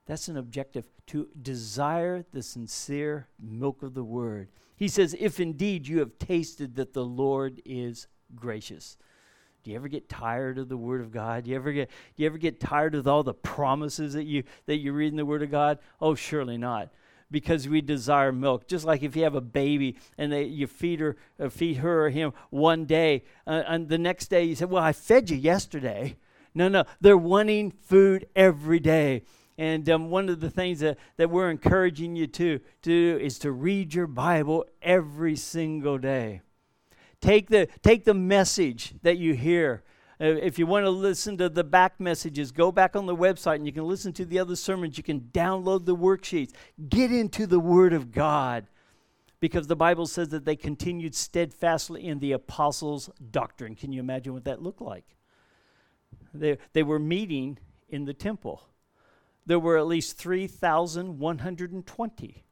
That's 0.06 0.28
an 0.28 0.38
objective 0.38 0.86
to 1.08 1.30
desire 1.42 2.26
the 2.32 2.42
sincere 2.42 3.28
milk 3.40 3.84
of 3.84 3.94
the 3.94 4.04
Word. 4.04 4.50
He 4.76 4.88
says, 4.88 5.16
If 5.20 5.40
indeed 5.40 5.88
you 5.88 6.00
have 6.00 6.18
tasted 6.18 6.76
that 6.76 6.94
the 6.94 7.06
Lord 7.06 7.62
is 7.66 8.08
gracious. 8.36 8.98
Do 9.64 9.72
you 9.72 9.78
ever 9.78 9.88
get 9.88 10.08
tired 10.08 10.58
of 10.58 10.70
the 10.70 10.78
Word 10.78 11.02
of 11.02 11.12
God? 11.12 11.44
Do 11.44 11.52
you 11.52 11.56
ever 11.56 11.72
get 11.72 11.90
do 12.16 12.24
you 12.24 12.28
ever 12.28 12.38
get 12.38 12.60
tired 12.60 12.96
of 12.96 13.08
all 13.08 13.24
the 13.24 13.34
promises 13.34 14.14
that 14.14 14.24
you 14.24 14.44
that 14.68 14.78
you 14.78 14.94
read 14.94 15.12
in 15.12 15.18
the 15.18 15.26
Word 15.26 15.44
of 15.44 15.52
God? 15.52 15.80
Oh, 16.00 16.16
surely 16.16 16.58
not. 16.58 16.90
Because 17.32 17.68
we 17.70 17.82
desire 17.82 18.32
milk, 18.32 18.68
just 18.68 18.86
like 18.86 19.04
if 19.04 19.16
you 19.16 19.24
have 19.24 19.36
a 19.36 19.42
baby 19.42 19.98
and 20.18 20.32
they, 20.32 20.46
you 20.46 20.66
feed 20.66 21.00
her, 21.00 21.16
uh, 21.40 21.50
feed 21.50 21.78
her 21.78 22.06
or 22.06 22.10
him 22.10 22.34
one 22.50 22.86
day, 22.86 23.24
uh, 23.46 23.64
and 23.68 23.88
the 23.88 24.00
next 24.00 24.30
day 24.30 24.44
you 24.44 24.56
say, 24.56 24.66
"Well, 24.66 24.84
I 24.84 24.94
fed 24.94 25.30
you 25.30 25.38
yesterday." 25.38 26.18
No, 26.56 26.68
no, 26.68 26.84
they're 27.00 27.18
wanting 27.18 27.72
food 27.72 28.28
every 28.36 28.80
day. 28.80 29.24
And 29.58 29.90
um, 29.90 30.10
one 30.10 30.30
of 30.30 30.40
the 30.40 30.50
things 30.50 30.80
that, 30.80 30.98
that 31.18 31.30
we're 31.30 31.50
encouraging 31.50 32.16
you 32.16 32.28
to, 32.28 32.60
to 32.60 32.64
do 32.82 33.20
is 33.22 33.38
to 33.40 33.52
read 33.52 33.94
your 33.94 34.08
Bible 34.08 34.66
every 34.82 35.36
single 35.36 35.98
day. 35.98 36.42
Take 37.20 37.50
the, 37.50 37.68
take 37.82 38.06
the 38.06 38.14
message 38.14 38.94
that 39.02 39.18
you 39.18 39.34
hear. 39.34 39.84
Uh, 40.22 40.26
if 40.26 40.60
you 40.60 40.66
want 40.66 40.86
to 40.86 40.90
listen 40.90 41.38
to 41.38 41.48
the 41.48 41.64
back 41.64 41.98
messages, 42.00 42.52
go 42.52 42.72
back 42.72 42.96
on 42.96 43.06
the 43.06 43.16
website 43.16 43.56
and 43.56 43.66
you 43.66 43.72
can 43.72 43.88
listen 43.88 44.12
to 44.12 44.26
the 44.26 44.38
other 44.38 44.56
sermons. 44.56 44.98
You 44.98 45.04
can 45.04 45.22
download 45.34 45.86
the 45.86 45.96
worksheets. 45.96 46.52
Get 46.90 47.12
into 47.12 47.48
the 47.48 47.60
Word 47.60 47.94
of 47.94 48.12
God 48.12 48.68
because 49.40 49.68
the 49.68 49.76
Bible 49.76 50.06
says 50.06 50.30
that 50.30 50.46
they 50.46 50.58
continued 50.58 51.16
steadfastly 51.16 52.06
in 52.06 52.20
the 52.20 52.34
apostles' 52.34 53.10
doctrine. 53.32 53.76
Can 53.76 53.94
you 53.94 54.02
imagine 54.02 54.34
what 54.34 54.44
that 54.44 54.62
looked 54.62 54.82
like? 54.82 55.06
They, 56.34 56.58
they 56.74 56.84
were 56.84 57.00
meeting 57.00 57.58
in 57.88 58.04
the 58.06 58.14
temple. 58.14 58.64
There 59.46 59.60
were 59.60 59.78
at 59.78 59.88
least 59.88 60.18
3,120 60.18 62.44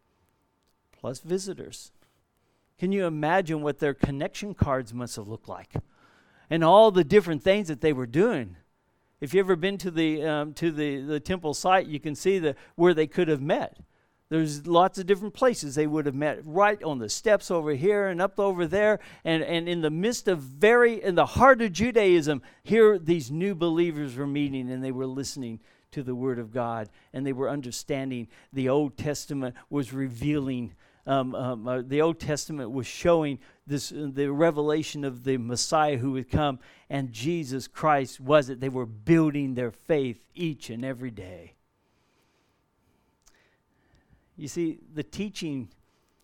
plus 0.93 1.19
visitors. 1.19 1.91
Can 2.79 2.93
you 2.93 3.05
imagine 3.05 3.61
what 3.61 3.79
their 3.79 3.93
connection 3.93 4.53
cards 4.53 4.93
must 4.93 5.17
have 5.17 5.27
looked 5.27 5.49
like? 5.49 5.73
And 6.49 6.63
all 6.63 6.91
the 6.91 7.03
different 7.03 7.43
things 7.43 7.67
that 7.67 7.81
they 7.81 7.93
were 7.93 8.05
doing. 8.05 8.55
If 9.19 9.33
you've 9.33 9.45
ever 9.45 9.55
been 9.55 9.77
to 9.79 9.91
the, 9.91 10.23
um, 10.23 10.53
to 10.53 10.71
the, 10.71 11.01
the 11.01 11.19
temple 11.19 11.53
site, 11.53 11.87
you 11.87 11.99
can 11.99 12.15
see 12.15 12.39
the, 12.39 12.55
where 12.75 12.93
they 12.93 13.07
could 13.07 13.27
have 13.27 13.41
met. 13.41 13.77
There's 14.29 14.67
lots 14.67 14.99
of 14.99 15.05
different 15.05 15.33
places 15.33 15.75
they 15.75 15.87
would 15.87 16.05
have 16.05 16.15
met, 16.15 16.39
right 16.43 16.81
on 16.83 16.99
the 16.99 17.07
steps 17.07 17.49
over 17.49 17.71
here 17.71 18.07
and 18.07 18.21
up 18.21 18.39
over 18.39 18.67
there. 18.67 18.99
And, 19.23 19.41
and 19.41 19.69
in 19.69 19.81
the 19.81 19.89
midst 19.89 20.27
of 20.27 20.39
very, 20.39 21.01
in 21.01 21.15
the 21.15 21.25
heart 21.25 21.61
of 21.61 21.71
Judaism, 21.71 22.41
here 22.63 22.99
these 22.99 23.31
new 23.31 23.55
believers 23.55 24.15
were 24.15 24.27
meeting 24.27 24.69
and 24.69 24.83
they 24.83 24.91
were 24.91 25.05
listening 25.05 25.61
to 25.91 26.03
the 26.03 26.15
Word 26.15 26.39
of 26.39 26.51
God 26.51 26.89
and 27.13 27.25
they 27.25 27.31
were 27.31 27.49
understanding 27.49 28.27
the 28.51 28.67
Old 28.67 28.97
Testament 28.97 29.55
was 29.69 29.93
revealing 29.93 30.75
um, 31.07 31.33
um, 31.35 31.67
uh, 31.67 31.81
the 31.81 32.01
Old 32.01 32.19
Testament 32.19 32.71
was 32.71 32.85
showing 32.85 33.39
this 33.65 33.91
uh, 33.93 34.09
the 34.11 34.27
revelation 34.27 35.05
of 35.05 35.23
the 35.23 35.37
Messiah 35.37 35.97
who 35.97 36.11
would 36.11 36.29
come, 36.29 36.59
and 36.89 37.13
Jesus 37.13 37.67
Christ 37.67 38.19
was 38.19 38.49
it. 38.49 38.59
They 38.59 38.69
were 38.69 38.85
building 38.85 39.55
their 39.55 39.71
faith 39.71 40.21
each 40.35 40.69
and 40.69 40.83
every 40.83 41.11
day. 41.11 41.53
You 44.35 44.49
see, 44.49 44.79
the 44.93 45.03
teaching 45.03 45.69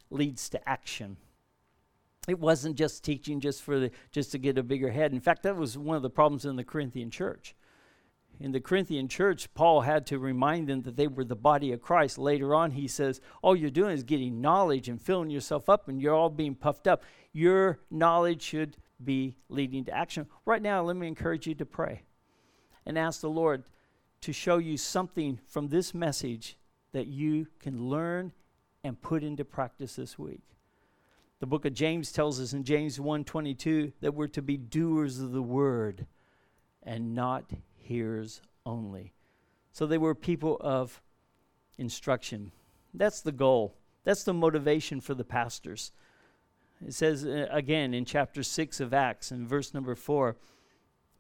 leads 0.10 0.50
to 0.50 0.70
action. 0.70 1.16
It 2.28 2.40
wasn't 2.40 2.76
just 2.76 3.04
teaching 3.04 3.40
just 3.40 3.62
for 3.62 3.80
the 3.80 3.92
just 4.12 4.34
to 4.34 4.38
get 4.38 4.58
a 4.58 4.64
bigger 4.64 4.92
head. 4.92 5.14
In 5.14 5.22
fact, 5.22 5.44
that 5.44 5.56
was 5.56 5.78
one 5.78 5.96
of 5.96 6.04
the 6.04 6.10
problems 6.10 6.46
in 6.46 6.58
the 6.58 6.64
Corinthian 6.64 7.10
church 7.10 7.56
in 8.40 8.52
the 8.52 8.60
Corinthian 8.60 9.08
church, 9.08 9.54
Paul 9.54 9.82
had 9.82 10.06
to 10.08 10.20
remind 10.20 10.68
them 10.68 10.82
that 10.82 10.96
they 10.96 11.08
were 11.08 11.24
the 11.24 11.36
body 11.36 11.72
of 11.72 11.82
Christ. 11.82 12.18
Later 12.18 12.54
on, 12.56 12.72
he 12.72 12.88
says, 12.88 13.22
All 13.42 13.56
you're 13.56 13.70
doing 13.70 13.92
is 13.92 14.04
getting 14.04 14.42
knowledge 14.42 14.90
and 14.90 15.02
filling 15.02 15.30
yourself 15.30 15.70
up, 15.70 15.88
and 15.88 16.02
you're 16.02 16.16
all 16.16 16.30
being 16.30 16.56
puffed 16.56 16.88
up. 16.88 17.04
Your 17.32 17.80
knowledge 17.90 18.42
should 18.42 18.78
be 19.04 19.38
leading 19.50 19.86
to 19.86 19.96
action. 19.96 20.28
Right 20.46 20.62
now, 20.62 20.82
let 20.84 20.96
me 20.96 21.08
encourage 21.08 21.48
you 21.48 21.56
to 21.56 21.66
pray 21.66 22.04
and 22.86 22.98
ask 22.98 23.22
the 23.22 23.30
Lord 23.30 23.64
to 24.22 24.34
show 24.34 24.58
you 24.58 24.78
something 24.78 25.40
from 25.48 25.68
this 25.68 25.94
message 25.94 26.58
that 26.92 27.08
you 27.08 27.48
can 27.60 27.90
learn 27.90 28.32
and 28.84 29.02
put 29.02 29.24
into 29.24 29.46
practice 29.46 29.96
this 29.96 30.18
week. 30.18 30.42
The 31.40 31.48
book 31.48 31.66
of 31.66 31.74
James 31.74 32.12
tells 32.12 32.40
us 32.40 32.54
in 32.54 32.64
James 32.64 33.00
1:22 33.00 33.92
that 34.00 34.14
we're 34.14 34.28
to 34.28 34.42
be 34.42 34.56
doers 34.56 35.20
of 35.20 35.32
the 35.32 35.42
word 35.42 36.08
and 36.82 37.14
not 37.14 37.52
hearers 37.84 38.42
only. 38.66 39.14
So 39.72 39.86
they 39.86 39.98
were 39.98 40.16
people 40.16 40.58
of 40.62 41.02
instruction. 41.78 42.52
That's 42.94 43.22
the 43.22 43.32
goal. 43.32 43.76
That's 44.04 44.24
the 44.24 44.34
motivation 44.34 45.02
for 45.02 45.14
the 45.14 45.24
pastors. 45.24 45.92
It 46.86 46.94
says 46.94 47.26
uh, 47.26 47.48
again 47.50 47.94
in 47.94 48.06
chapter 48.06 48.44
6 48.44 48.80
of 48.80 48.94
Acts, 48.94 49.32
in 49.32 49.48
verse 49.48 49.74
number 49.74 49.96
4 49.96 50.36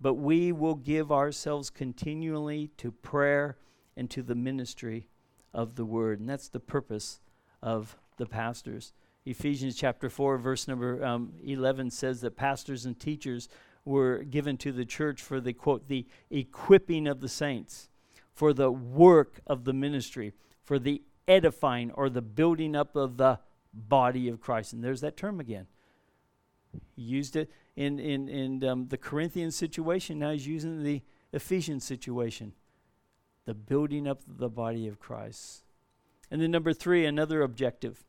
But 0.01 0.15
we 0.15 0.51
will 0.51 0.75
give 0.75 1.11
ourselves 1.11 1.69
continually 1.69 2.71
to 2.77 2.91
prayer 2.91 3.57
and 3.95 4.09
to 4.11 4.21
the 4.21 4.35
ministry 4.35 5.07
of 5.53 5.75
the 5.75 5.85
word. 5.85 6.19
And 6.19 6.29
that's 6.29 6.49
the 6.49 6.59
purpose 6.59 7.19
of 7.61 7.97
the 8.17 8.25
pastors. 8.25 8.91
Ephesians 9.25 9.75
chapter 9.77 10.09
4, 10.09 10.37
verse 10.37 10.67
number 10.67 11.03
um, 11.03 11.33
11 11.43 11.91
says 11.91 12.21
that 12.21 12.35
pastors 12.35 12.85
and 12.85 12.99
teachers 12.99 13.47
were 13.85 14.23
given 14.23 14.57
to 14.57 14.71
the 14.71 14.85
church 14.85 15.21
for 15.21 15.41
the 15.41 15.53
quote, 15.53 15.87
the 15.87 16.05
equipping 16.29 17.07
of 17.07 17.21
the 17.21 17.29
saints, 17.29 17.89
for 18.33 18.53
the 18.53 18.71
work 18.71 19.41
of 19.45 19.65
the 19.65 19.73
ministry, 19.73 20.33
for 20.63 20.79
the 20.79 21.01
edifying 21.27 21.91
or 21.91 22.09
the 22.09 22.21
building 22.21 22.75
up 22.75 22.95
of 22.95 23.17
the 23.17 23.39
body 23.73 24.27
of 24.29 24.39
Christ. 24.39 24.73
And 24.73 24.83
there's 24.83 25.01
that 25.01 25.17
term 25.17 25.39
again. 25.39 25.67
He 26.95 27.01
used 27.01 27.35
it 27.35 27.51
in, 27.75 27.99
in, 27.99 28.29
in 28.29 28.63
um, 28.63 28.87
the 28.87 28.97
Corinthian 28.97 29.51
situation, 29.51 30.19
now 30.19 30.31
he's 30.31 30.47
using 30.47 30.83
the 30.83 31.01
Ephesian 31.31 31.79
situation. 31.79 32.53
The 33.45 33.53
building 33.53 34.07
up 34.07 34.21
the 34.27 34.49
body 34.49 34.87
of 34.87 34.99
Christ. 34.99 35.63
And 36.31 36.41
then, 36.41 36.51
number 36.51 36.71
three, 36.71 37.05
another 37.05 37.41
objective, 37.41 38.03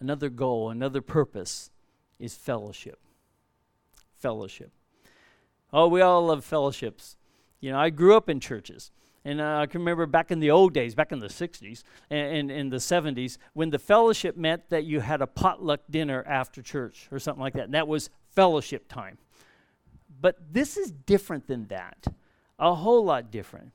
another 0.00 0.28
goal, 0.28 0.70
another 0.70 1.00
purpose 1.00 1.70
is 2.18 2.34
fellowship 2.34 2.98
fellowship. 4.18 4.72
Oh, 5.72 5.88
we 5.88 6.00
all 6.00 6.26
love 6.26 6.44
fellowships. 6.44 7.16
You 7.60 7.72
know, 7.72 7.78
I 7.78 7.90
grew 7.90 8.16
up 8.16 8.28
in 8.28 8.40
churches. 8.40 8.90
And 9.26 9.40
uh, 9.40 9.58
I 9.58 9.66
can 9.66 9.80
remember 9.80 10.06
back 10.06 10.30
in 10.30 10.38
the 10.38 10.52
old 10.52 10.72
days, 10.72 10.94
back 10.94 11.10
in 11.10 11.18
the 11.18 11.26
60s 11.26 11.82
and 12.10 12.48
in 12.48 12.70
the 12.70 12.76
70s, 12.76 13.38
when 13.54 13.70
the 13.70 13.78
fellowship 13.78 14.36
meant 14.36 14.70
that 14.70 14.84
you 14.84 15.00
had 15.00 15.20
a 15.20 15.26
potluck 15.26 15.80
dinner 15.90 16.22
after 16.28 16.62
church 16.62 17.08
or 17.10 17.18
something 17.18 17.42
like 17.42 17.54
that. 17.54 17.64
And 17.64 17.74
that 17.74 17.88
was 17.88 18.08
fellowship 18.36 18.86
time. 18.88 19.18
But 20.20 20.36
this 20.52 20.76
is 20.76 20.92
different 20.92 21.48
than 21.48 21.66
that, 21.66 22.06
a 22.60 22.72
whole 22.72 23.04
lot 23.04 23.32
different. 23.32 23.72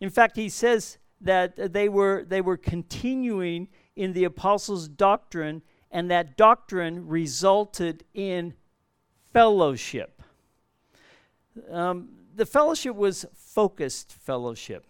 In 0.00 0.08
fact, 0.08 0.36
he 0.36 0.48
says 0.48 0.98
that 1.20 1.72
they 1.72 1.88
were, 1.88 2.24
they 2.24 2.40
were 2.40 2.56
continuing 2.56 3.66
in 3.96 4.12
the 4.12 4.22
apostles' 4.22 4.86
doctrine, 4.86 5.62
and 5.90 6.08
that 6.12 6.36
doctrine 6.36 7.08
resulted 7.08 8.04
in 8.14 8.54
fellowship. 9.36 10.22
Um, 11.70 12.08
the 12.34 12.46
fellowship 12.46 12.96
was 12.96 13.26
focused 13.34 14.10
fellowship. 14.10 14.82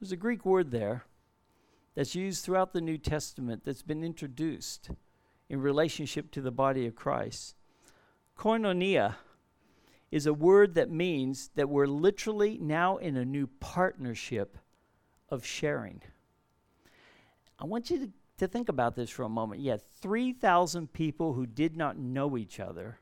There's 0.00 0.10
a 0.10 0.16
Greek 0.16 0.44
word 0.44 0.72
there 0.72 1.04
that's 1.94 2.16
used 2.16 2.44
throughout 2.44 2.72
the 2.72 2.80
New 2.80 2.98
Testament 2.98 3.62
that's 3.64 3.82
been 3.82 4.02
introduced 4.02 4.90
in 5.48 5.60
relationship 5.60 6.32
to 6.32 6.40
the 6.40 6.50
body 6.50 6.84
of 6.84 6.96
Christ. 6.96 7.54
Koinonia 8.36 9.14
is 10.10 10.26
a 10.26 10.34
word 10.34 10.74
that 10.74 10.90
means 10.90 11.50
that 11.54 11.68
we're 11.68 11.86
literally 11.86 12.58
now 12.60 12.96
in 12.96 13.16
a 13.16 13.24
new 13.24 13.46
partnership 13.60 14.58
of 15.28 15.46
sharing. 15.46 16.02
I 17.56 17.66
want 17.66 17.88
you 17.88 17.98
to, 18.00 18.10
to 18.38 18.46
think 18.46 18.68
about 18.68 18.96
this 18.96 19.10
for 19.10 19.22
a 19.22 19.28
moment. 19.28 19.64
Had 19.64 19.82
3,000 20.00 20.92
people 20.92 21.32
who 21.32 21.46
did 21.46 21.76
not 21.76 21.98
know 21.98 22.36
each 22.36 22.60
other 22.60 23.00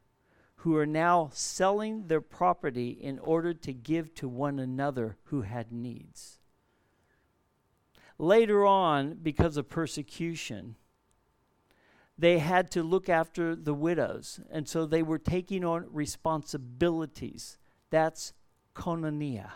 who 0.64 0.76
are 0.76 0.86
now 0.86 1.28
selling 1.30 2.06
their 2.06 2.22
property 2.22 2.88
in 2.88 3.18
order 3.18 3.52
to 3.52 3.72
give 3.74 4.14
to 4.14 4.26
one 4.26 4.58
another 4.58 5.18
who 5.24 5.42
had 5.42 5.70
needs. 5.70 6.38
Later 8.18 8.64
on, 8.64 9.18
because 9.22 9.58
of 9.58 9.68
persecution, 9.68 10.76
they 12.16 12.38
had 12.38 12.70
to 12.70 12.82
look 12.82 13.10
after 13.10 13.54
the 13.54 13.74
widows. 13.74 14.40
And 14.50 14.66
so 14.66 14.86
they 14.86 15.02
were 15.02 15.18
taking 15.18 15.66
on 15.66 15.86
responsibilities. 15.92 17.58
That's 17.90 18.32
koinonia. 18.74 19.50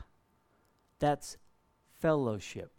That's 0.98 1.38
fellowship. 2.00 2.77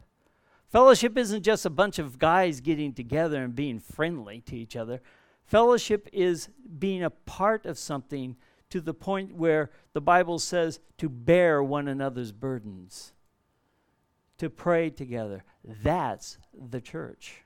Fellowship 0.69 1.17
isn't 1.17 1.41
just 1.41 1.65
a 1.65 1.69
bunch 1.69 1.97
of 1.97 2.19
guys 2.19 2.61
getting 2.61 2.93
together 2.93 3.43
and 3.43 3.55
being 3.55 3.79
friendly 3.79 4.41
to 4.41 4.55
each 4.55 4.75
other. 4.75 5.01
Fellowship 5.43 6.07
is 6.13 6.49
being 6.77 7.03
a 7.03 7.09
part 7.09 7.65
of 7.65 7.77
something 7.77 8.35
to 8.69 8.79
the 8.79 8.93
point 8.93 9.35
where 9.35 9.71
the 9.93 10.01
Bible 10.01 10.37
says 10.37 10.79
to 10.99 11.09
bear 11.09 11.63
one 11.63 11.87
another's 11.87 12.31
burdens, 12.31 13.13
to 14.37 14.47
pray 14.47 14.91
together. 14.91 15.43
That's 15.63 16.37
the 16.53 16.79
church. 16.79 17.43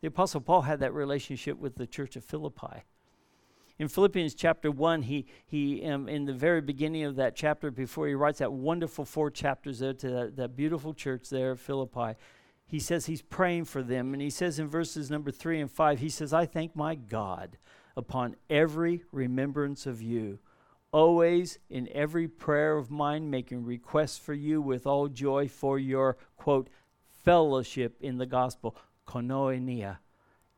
The 0.00 0.08
Apostle 0.08 0.40
Paul 0.40 0.62
had 0.62 0.80
that 0.80 0.94
relationship 0.94 1.58
with 1.58 1.74
the 1.74 1.86
church 1.86 2.16
of 2.16 2.24
Philippi. 2.24 2.84
In 3.78 3.86
Philippians 3.86 4.34
chapter 4.34 4.70
1, 4.70 5.02
he, 5.02 5.26
he 5.46 5.84
um, 5.84 6.08
in 6.08 6.24
the 6.24 6.32
very 6.32 6.60
beginning 6.60 7.04
of 7.04 7.16
that 7.16 7.36
chapter, 7.36 7.70
before 7.70 8.08
he 8.08 8.14
writes 8.14 8.40
that 8.40 8.52
wonderful 8.52 9.04
four 9.04 9.30
chapters 9.30 9.78
there 9.78 9.92
to 9.94 10.10
that, 10.10 10.36
that 10.36 10.56
beautiful 10.56 10.92
church 10.92 11.28
there 11.28 11.54
Philippi, 11.54 12.14
he 12.66 12.80
says 12.80 13.06
he's 13.06 13.22
praying 13.22 13.66
for 13.66 13.82
them. 13.82 14.12
And 14.12 14.20
he 14.20 14.30
says 14.30 14.58
in 14.58 14.68
verses 14.68 15.10
number 15.10 15.30
3 15.30 15.60
and 15.60 15.70
5, 15.70 16.00
he 16.00 16.08
says, 16.08 16.32
I 16.32 16.44
thank 16.44 16.74
my 16.74 16.96
God 16.96 17.56
upon 17.96 18.36
every 18.50 19.04
remembrance 19.12 19.86
of 19.86 20.02
you, 20.02 20.40
always 20.92 21.58
in 21.70 21.88
every 21.92 22.26
prayer 22.26 22.76
of 22.76 22.90
mine, 22.90 23.30
making 23.30 23.64
requests 23.64 24.18
for 24.18 24.34
you 24.34 24.60
with 24.60 24.86
all 24.86 25.08
joy 25.08 25.48
for 25.48 25.78
your, 25.78 26.16
quote, 26.36 26.68
fellowship 27.24 27.96
in 28.00 28.18
the 28.18 28.26
gospel 28.26 28.76
koinonia 29.06 29.98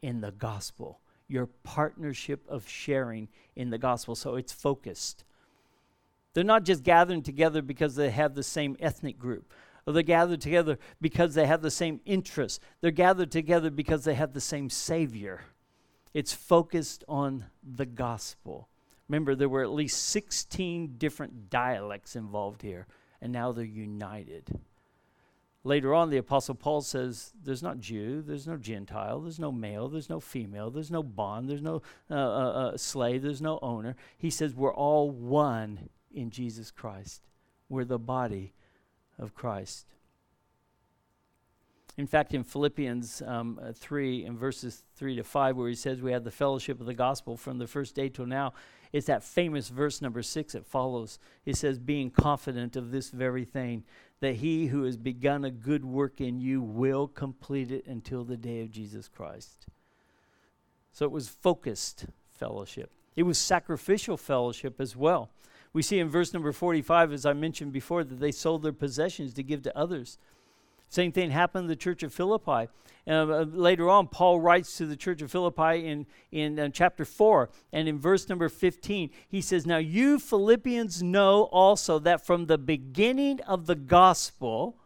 in 0.02 0.20
the 0.20 0.32
gospel, 0.32 1.00
your 1.30 1.46
partnership 1.46 2.44
of 2.48 2.68
sharing 2.68 3.28
in 3.56 3.70
the 3.70 3.78
gospel. 3.78 4.14
So 4.14 4.34
it's 4.34 4.52
focused. 4.52 5.24
They're 6.34 6.44
not 6.44 6.64
just 6.64 6.82
gathering 6.82 7.22
together 7.22 7.62
because 7.62 7.94
they 7.94 8.10
have 8.10 8.34
the 8.34 8.42
same 8.42 8.76
ethnic 8.80 9.18
group, 9.18 9.52
or 9.86 9.92
they're 9.92 10.02
gathered 10.02 10.40
together 10.40 10.78
because 11.00 11.34
they 11.34 11.46
have 11.46 11.62
the 11.62 11.70
same 11.70 12.00
interests. 12.04 12.60
They're 12.80 12.90
gathered 12.90 13.32
together 13.32 13.70
because 13.70 14.04
they 14.04 14.14
have 14.14 14.32
the 14.32 14.40
same 14.40 14.70
Savior. 14.70 15.42
It's 16.14 16.32
focused 16.32 17.04
on 17.08 17.46
the 17.62 17.86
gospel. 17.86 18.68
Remember, 19.08 19.34
there 19.34 19.48
were 19.48 19.62
at 19.62 19.70
least 19.70 20.04
16 20.08 20.94
different 20.98 21.50
dialects 21.50 22.14
involved 22.14 22.62
here, 22.62 22.86
and 23.20 23.32
now 23.32 23.50
they're 23.50 23.64
united. 23.64 24.60
Later 25.62 25.94
on, 25.94 26.08
the 26.08 26.16
Apostle 26.16 26.54
Paul 26.54 26.80
says 26.80 27.32
there's 27.42 27.62
not 27.62 27.80
Jew, 27.80 28.22
there's 28.22 28.46
no 28.46 28.56
Gentile, 28.56 29.20
there's 29.20 29.38
no 29.38 29.52
male, 29.52 29.88
there's 29.88 30.08
no 30.08 30.18
female, 30.18 30.70
there's 30.70 30.90
no 30.90 31.02
bond, 31.02 31.50
there's 31.50 31.60
no 31.60 31.82
uh, 32.10 32.14
uh, 32.14 32.52
uh, 32.52 32.76
slave, 32.78 33.22
there's 33.22 33.42
no 33.42 33.58
owner. 33.60 33.94
He 34.16 34.30
says 34.30 34.54
we're 34.54 34.74
all 34.74 35.10
one 35.10 35.90
in 36.10 36.30
Jesus 36.30 36.70
Christ. 36.70 37.22
We're 37.68 37.84
the 37.84 37.98
body 37.98 38.54
of 39.18 39.34
Christ. 39.34 39.86
In 41.98 42.06
fact, 42.06 42.32
in 42.32 42.44
Philippians 42.44 43.20
um, 43.26 43.60
uh, 43.62 43.72
3, 43.72 44.24
in 44.24 44.38
verses 44.38 44.82
3 44.96 45.16
to 45.16 45.24
5, 45.24 45.56
where 45.56 45.68
he 45.68 45.74
says 45.74 46.00
we 46.00 46.12
have 46.12 46.24
the 46.24 46.30
fellowship 46.30 46.80
of 46.80 46.86
the 46.86 46.94
gospel 46.94 47.36
from 47.36 47.58
the 47.58 47.66
first 47.66 47.94
day 47.94 48.08
till 48.08 48.24
now, 48.24 48.54
it's 48.92 49.06
that 49.06 49.22
famous 49.22 49.68
verse 49.68 50.00
number 50.00 50.22
6 50.22 50.54
that 50.54 50.64
follows. 50.64 51.18
It 51.44 51.56
says, 51.56 51.78
being 51.78 52.10
confident 52.10 52.76
of 52.76 52.90
this 52.90 53.10
very 53.10 53.44
thing, 53.44 53.84
that 54.20 54.36
he 54.36 54.66
who 54.66 54.84
has 54.84 54.96
begun 54.96 55.44
a 55.44 55.50
good 55.50 55.84
work 55.84 56.20
in 56.20 56.40
you 56.40 56.60
will 56.60 57.08
complete 57.08 57.70
it 57.72 57.86
until 57.86 58.24
the 58.24 58.36
day 58.36 58.60
of 58.60 58.70
Jesus 58.70 59.08
Christ. 59.08 59.66
So 60.92 61.04
it 61.04 61.10
was 61.10 61.28
focused 61.28 62.06
fellowship, 62.32 62.90
it 63.16 63.22
was 63.24 63.38
sacrificial 63.38 64.16
fellowship 64.16 64.80
as 64.80 64.94
well. 64.94 65.30
We 65.72 65.82
see 65.82 66.00
in 66.00 66.08
verse 66.08 66.32
number 66.34 66.52
45, 66.52 67.12
as 67.12 67.24
I 67.24 67.32
mentioned 67.32 67.72
before, 67.72 68.02
that 68.02 68.18
they 68.18 68.32
sold 68.32 68.62
their 68.62 68.72
possessions 68.72 69.32
to 69.34 69.42
give 69.42 69.62
to 69.62 69.78
others. 69.78 70.18
Same 70.90 71.12
thing 71.12 71.30
happened 71.30 71.64
in 71.64 71.68
the 71.68 71.76
church 71.76 72.02
of 72.02 72.12
Philippi. 72.12 72.68
Uh, 73.06 73.24
later 73.24 73.88
on, 73.88 74.08
Paul 74.08 74.40
writes 74.40 74.76
to 74.76 74.86
the 74.86 74.96
church 74.96 75.22
of 75.22 75.30
Philippi 75.30 75.86
in, 75.86 76.04
in 76.32 76.58
uh, 76.58 76.68
chapter 76.68 77.04
4, 77.04 77.48
and 77.72 77.88
in 77.88 77.96
verse 77.96 78.28
number 78.28 78.48
15, 78.48 79.10
he 79.28 79.40
says, 79.40 79.64
Now 79.64 79.78
you 79.78 80.18
Philippians 80.18 81.00
know 81.00 81.44
also 81.44 82.00
that 82.00 82.26
from 82.26 82.46
the 82.46 82.58
beginning 82.58 83.40
of 83.42 83.66
the 83.66 83.76
gospel, 83.76 84.78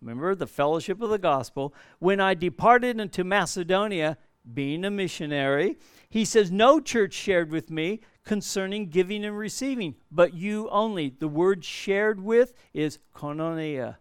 remember 0.00 0.34
the 0.34 0.46
fellowship 0.46 1.02
of 1.02 1.10
the 1.10 1.18
gospel, 1.18 1.74
when 1.98 2.20
I 2.20 2.32
departed 2.32 2.98
into 2.98 3.22
Macedonia, 3.22 4.16
being 4.54 4.82
a 4.82 4.90
missionary, 4.90 5.76
he 6.08 6.24
says, 6.24 6.50
No 6.50 6.80
church 6.80 7.12
shared 7.12 7.50
with 7.50 7.70
me 7.70 8.00
concerning 8.24 8.88
giving 8.88 9.26
and 9.26 9.36
receiving, 9.36 9.94
but 10.10 10.32
you 10.32 10.70
only. 10.70 11.10
The 11.10 11.28
word 11.28 11.66
shared 11.66 12.18
with 12.18 12.54
is 12.72 12.98
koinonia 13.14 13.96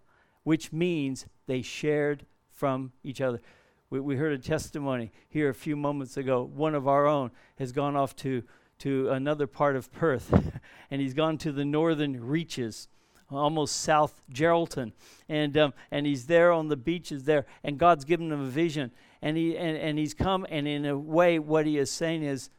which 0.48 0.72
means 0.72 1.26
they 1.46 1.62
shared 1.62 2.26
from 2.50 2.94
each 3.04 3.20
other. 3.20 3.42
We, 3.90 4.00
we 4.00 4.16
heard 4.16 4.32
a 4.32 4.38
testimony 4.38 5.12
here 5.28 5.50
a 5.50 5.54
few 5.54 5.76
moments 5.76 6.16
ago. 6.16 6.42
One 6.42 6.74
of 6.74 6.88
our 6.88 7.06
own 7.06 7.32
has 7.60 7.74
gone 7.74 7.98
off 7.98 8.16
to, 8.18 8.44
to 8.80 9.10
another 9.10 9.46
part 9.46 9.76
of 9.76 9.92
Perth, 9.92 10.32
and 10.90 11.02
he's 11.02 11.14
gone 11.14 11.38
to 11.40 11.52
the 11.52 11.66
northern 11.66 12.26
reaches 12.26 12.88
almost 13.30 13.76
South 13.82 14.22
Geraldton, 14.32 14.94
and 15.28 15.58
um, 15.58 15.74
and 15.92 16.06
he's 16.06 16.28
there 16.28 16.54
on 16.54 16.70
the 16.70 16.78
beaches 16.78 17.26
there, 17.26 17.46
and 17.62 17.78
God's 17.78 18.06
given 18.06 18.32
him 18.32 18.40
a 18.40 18.46
vision, 18.46 18.92
and 19.22 19.36
he 19.36 19.58
and, 19.58 19.76
and 19.76 20.00
he's 20.00 20.14
come, 20.14 20.48
and 20.50 20.66
in 20.66 20.86
a 20.86 20.98
way, 20.98 21.40
what 21.40 21.66
he 21.66 21.78
is 21.78 21.92
saying 21.92 22.24
is, 22.24 22.50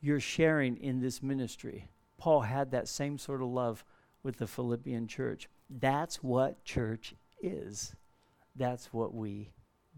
you're 0.00 0.20
sharing 0.20 0.76
in 0.76 1.00
this 1.00 1.24
ministry. 1.24 1.90
Paul 2.18 2.42
had 2.42 2.70
that 2.70 2.86
same 2.86 3.18
sort 3.18 3.42
of 3.42 3.48
love 3.48 3.84
with 4.22 4.38
the 4.38 4.46
Philippian 4.46 5.08
church. 5.08 5.48
That's 5.70 6.22
what 6.22 6.64
church 6.64 7.14
is. 7.40 7.94
That's 8.56 8.92
what 8.92 9.14
we 9.14 9.50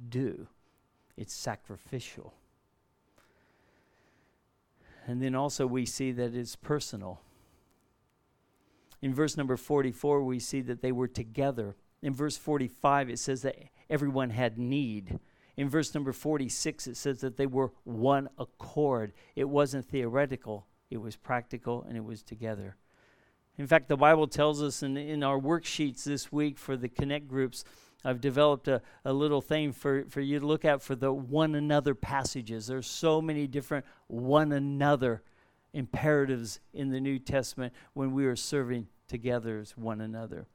do. 0.09 0.47
It's 1.17 1.33
sacrificial. 1.33 2.35
And 5.07 5.23
then 5.23 5.35
also 5.35 5.67
we 5.67 5.87
see 5.87 6.13
that 6.13 6.35
it's 6.35 6.55
personal. 6.55 7.21
In 9.01 9.15
verse 9.15 9.37
number 9.37 9.57
44, 9.57 10.23
we 10.23 10.39
see 10.39 10.61
that 10.61 10.81
they 10.81 10.93
were 10.93 11.09
together. 11.09 11.75
In 12.03 12.15
verse 12.15 12.37
45, 12.37 13.11
it 13.11 13.19
says 13.19 13.43
that 13.43 13.57
everyone 13.91 14.31
had 14.31 14.59
need. 14.59 15.19
In 15.57 15.69
verse 15.69 15.95
number 15.95 16.13
46, 16.13 16.87
it 16.87 16.97
says 16.97 17.21
that 17.21 17.37
they 17.37 17.47
were 17.47 17.73
one 17.85 18.29
accord. 18.39 19.13
It 19.35 19.49
wasn't 19.49 19.89
theoretical, 19.89 20.67
it 20.91 20.99
was 20.99 21.17
practical, 21.17 21.85
and 21.87 21.97
it 21.97 22.05
was 22.05 22.23
together. 22.23 22.77
In 23.59 23.67
fact, 23.67 23.88
the 23.88 23.97
Bible 23.97 24.27
tells 24.27 24.62
us 24.62 24.83
in, 24.83 24.97
in 24.97 25.23
our 25.23 25.38
worksheets 25.38 26.05
this 26.05 26.33
week 26.33 26.59
for 26.59 26.77
the 26.77 26.88
Connect 26.88 27.29
groups, 27.29 27.65
I've 28.05 28.21
developed 28.21 28.67
a, 28.69 28.83
a 29.05 29.12
little 29.12 29.41
thing 29.41 29.73
for, 29.73 30.05
for 30.09 30.21
you 30.21 30.41
to 30.41 30.47
look 30.47 30.65
at 30.65 30.83
for 30.83 30.95
the 30.95 31.12
one 31.12 31.55
another 31.55 31.95
passages. 31.95 32.67
There's 32.67 32.87
so 32.87 33.21
many 33.21 33.47
different 33.47 33.85
one 34.09 34.53
another 34.53 35.23
imperatives 35.73 36.61
in 36.73 36.91
the 36.91 37.01
New 37.01 37.19
Testament 37.19 37.73
when 37.95 38.12
we 38.12 38.27
are 38.27 38.37
serving 38.37 38.88
together 39.07 39.59
as 39.59 39.77
one 39.77 40.01
another. 40.01 40.47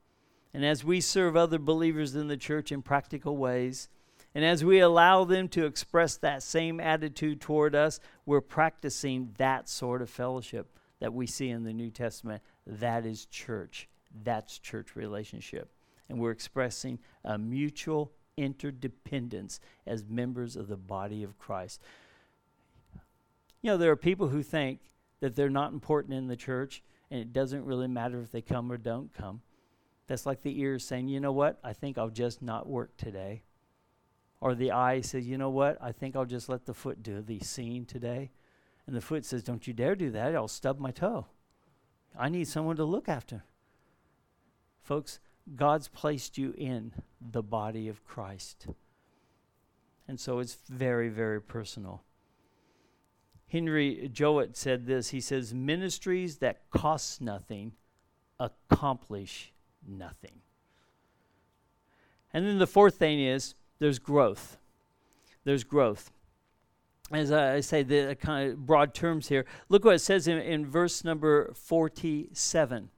And 0.54 0.66
as 0.66 0.84
we 0.84 1.02
serve 1.02 1.36
other 1.36 1.60
believers 1.60 2.16
in 2.16 2.28
the 2.28 2.38
church 2.38 2.72
in 2.72 2.82
practical 2.82 3.38
ways, 3.38 3.90
and 4.34 4.44
as 4.44 4.64
we 4.64 4.80
allow 4.80 5.24
them 5.24 5.48
to 5.50 5.66
express 5.66 6.18
that 6.18 6.44
same 6.44 6.80
attitude 6.80 7.42
toward 7.42 7.76
us, 7.76 8.00
we're 8.26 8.42
practicing 8.42 9.34
that 9.38 9.70
sort 9.70 10.02
of 10.02 10.10
fellowship 10.10 10.68
that 11.00 11.14
we 11.14 11.28
see 11.28 11.50
in 11.50 11.64
the 11.64 11.74
New 11.74 11.90
Testament 11.90 12.42
that 12.68 13.06
is 13.06 13.26
church. 13.26 13.88
That's 14.24 14.60
church 14.60 14.96
relationship. 14.96 15.72
And 16.10 16.20
we're 16.20 16.32
expressing 16.32 17.00
a 17.24 17.38
mutual 17.38 18.12
interdependence 18.38 19.60
as 19.86 20.06
members 20.08 20.56
of 20.56 20.68
the 20.68 20.78
body 20.78 21.24
of 21.24 21.38
Christ. 21.38 21.82
You 23.62 23.72
know, 23.72 23.78
there 23.78 23.92
are 23.92 23.98
people 23.98 24.28
who 24.28 24.44
think 24.44 24.82
that 25.20 25.36
they're 25.36 25.50
not 25.50 25.74
important 25.74 26.14
in 26.14 26.28
the 26.28 26.36
church 26.36 26.84
and 27.10 27.20
it 27.20 27.34
doesn't 27.34 27.66
really 27.66 27.88
matter 27.88 28.22
if 28.22 28.32
they 28.32 28.42
come 28.42 28.72
or 28.72 28.78
don't 28.78 29.14
come. 29.14 29.42
That's 30.08 30.26
like 30.26 30.42
the 30.42 30.60
ears 30.60 30.86
saying, 30.86 31.08
you 31.08 31.20
know 31.20 31.32
what, 31.32 31.60
I 31.64 31.74
think 31.74 31.98
I'll 31.98 32.10
just 32.10 32.42
not 32.42 32.68
work 32.68 32.96
today. 32.98 33.44
Or 34.40 34.54
the 34.56 34.72
eye 34.72 35.02
says, 35.02 35.28
you 35.28 35.38
know 35.38 35.50
what, 35.50 35.78
I 35.82 35.92
think 35.92 36.16
I'll 36.16 36.26
just 36.26 36.48
let 36.48 36.66
the 36.66 36.74
foot 36.74 37.02
do 37.02 37.22
the 37.22 37.40
seeing 37.40 37.86
today. 37.86 38.32
And 38.86 38.96
the 38.96 39.02
foot 39.02 39.26
says, 39.26 39.44
don't 39.44 39.68
you 39.68 39.74
dare 39.74 39.96
do 39.96 40.12
that, 40.12 40.36
I'll 40.36 40.48
stub 40.48 40.80
my 40.80 40.92
toe. 40.92 41.26
I 42.18 42.30
need 42.30 42.48
someone 42.48 42.76
to 42.78 42.86
look 42.86 43.08
after. 43.08 43.44
Folks, 44.82 45.20
God's 45.56 45.88
placed 45.88 46.38
you 46.38 46.54
in 46.58 46.94
the 47.22 47.44
body 47.44 47.88
of 47.88 48.04
Christ. 48.04 48.68
And 50.08 50.20
so 50.20 50.40
it's 50.40 50.58
very, 50.70 51.10
very 51.10 51.42
personal. 51.42 52.04
Henry 53.48 54.10
Jowett 54.12 54.58
said 54.58 54.86
this. 54.88 55.10
He 55.10 55.22
says, 55.22 55.54
Ministries 55.54 56.38
that 56.38 56.70
cost 56.70 57.22
nothing 57.22 57.74
accomplish 58.40 59.54
nothing. 59.88 60.42
And 62.34 62.46
then 62.46 62.60
the 62.60 62.68
fourth 62.68 62.96
thing 62.96 63.20
is 63.20 63.56
there's 63.80 64.00
growth. 64.00 64.58
There's 65.44 65.64
growth. 65.64 66.12
As 67.12 67.32
I 67.32 67.62
say, 67.62 67.84
the 67.84 68.17
kind 68.20 68.52
of 68.52 68.65
broad 68.65 68.93
terms 68.93 69.30
here, 69.30 69.46
look 69.70 69.86
what 69.86 69.96
it 69.96 70.00
says 70.00 70.28
in, 70.28 70.39
in 70.39 70.65
verse 70.65 71.04
number 71.04 71.54
47 71.54 72.89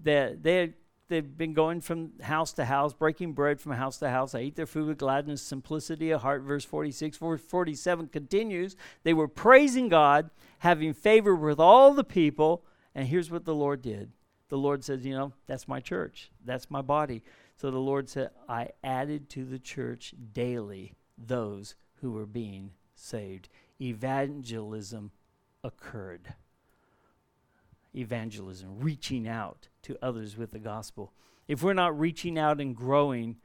that 0.00 0.42
they 0.42 0.56
had 0.56 0.74
they've 1.08 1.36
been 1.38 1.54
going 1.54 1.80
from 1.80 2.12
house 2.20 2.52
to 2.52 2.64
house, 2.64 2.92
breaking 2.92 3.32
bread 3.32 3.60
from 3.60 3.72
house 3.72 3.98
to 3.98 4.10
house. 4.10 4.32
They 4.32 4.42
ate 4.42 4.56
their 4.56 4.66
food 4.66 4.86
with 4.86 4.98
gladness, 4.98 5.42
simplicity 5.42 6.10
of 6.10 6.22
heart. 6.22 6.42
Verse 6.42 6.64
46, 6.64 7.16
verse 7.18 7.40
47 7.40 8.08
continues. 8.08 8.76
They 9.02 9.14
were 9.14 9.28
praising 9.28 9.88
God, 9.88 10.30
having 10.60 10.92
favor 10.92 11.34
with 11.34 11.58
all 11.58 11.94
the 11.94 12.04
people. 12.04 12.64
And 12.94 13.08
here's 13.08 13.30
what 13.30 13.44
the 13.44 13.54
Lord 13.54 13.82
did 13.82 14.12
the 14.48 14.58
Lord 14.58 14.84
says, 14.84 15.04
You 15.04 15.14
know, 15.14 15.32
that's 15.46 15.68
my 15.68 15.80
church, 15.80 16.30
that's 16.44 16.70
my 16.70 16.82
body. 16.82 17.22
So 17.56 17.70
the 17.70 17.78
Lord 17.78 18.08
said, 18.08 18.30
I 18.48 18.68
added 18.84 19.28
to 19.30 19.44
the 19.44 19.58
church 19.58 20.14
daily 20.32 20.94
those 21.16 21.74
who 22.00 22.12
were 22.12 22.26
being 22.26 22.70
saved. 22.98 23.48
Evangelism 23.80 25.12
occurred 25.62 26.34
evangelism, 27.94 28.78
reaching 28.78 29.26
out 29.26 29.68
to 29.82 29.96
others 30.02 30.36
with 30.36 30.52
the 30.52 30.58
gospel. 30.58 31.12
If 31.46 31.62
we're 31.62 31.74
not 31.74 31.98
reaching 31.98 32.38
out 32.38 32.60
and 32.60 32.74
growing, 32.74 33.36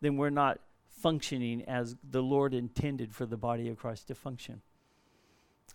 then 0.00 0.16
we're 0.16 0.30
not 0.30 0.60
functioning 0.88 1.62
as 1.62 1.96
the 2.08 2.22
Lord 2.22 2.54
intended 2.54 3.14
for 3.14 3.26
the 3.26 3.36
body 3.36 3.68
of 3.68 3.78
Christ 3.78 4.08
to 4.08 4.14
function. 4.14 4.62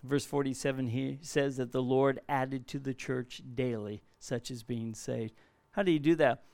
Verse 0.02 0.24
47 0.24 0.88
he 0.88 1.18
says 1.22 1.56
that 1.56 1.72
the 1.72 1.82
Lord 1.82 2.20
added 2.28 2.68
to 2.68 2.78
the 2.78 2.94
church 2.94 3.42
daily 3.54 4.02
such 4.20 4.50
as 4.50 4.62
being 4.62 4.94
saved. 4.94 5.34
How 5.72 5.82
do 5.82 5.90
you 5.90 5.98
do 5.98 6.14
that? 6.16 6.44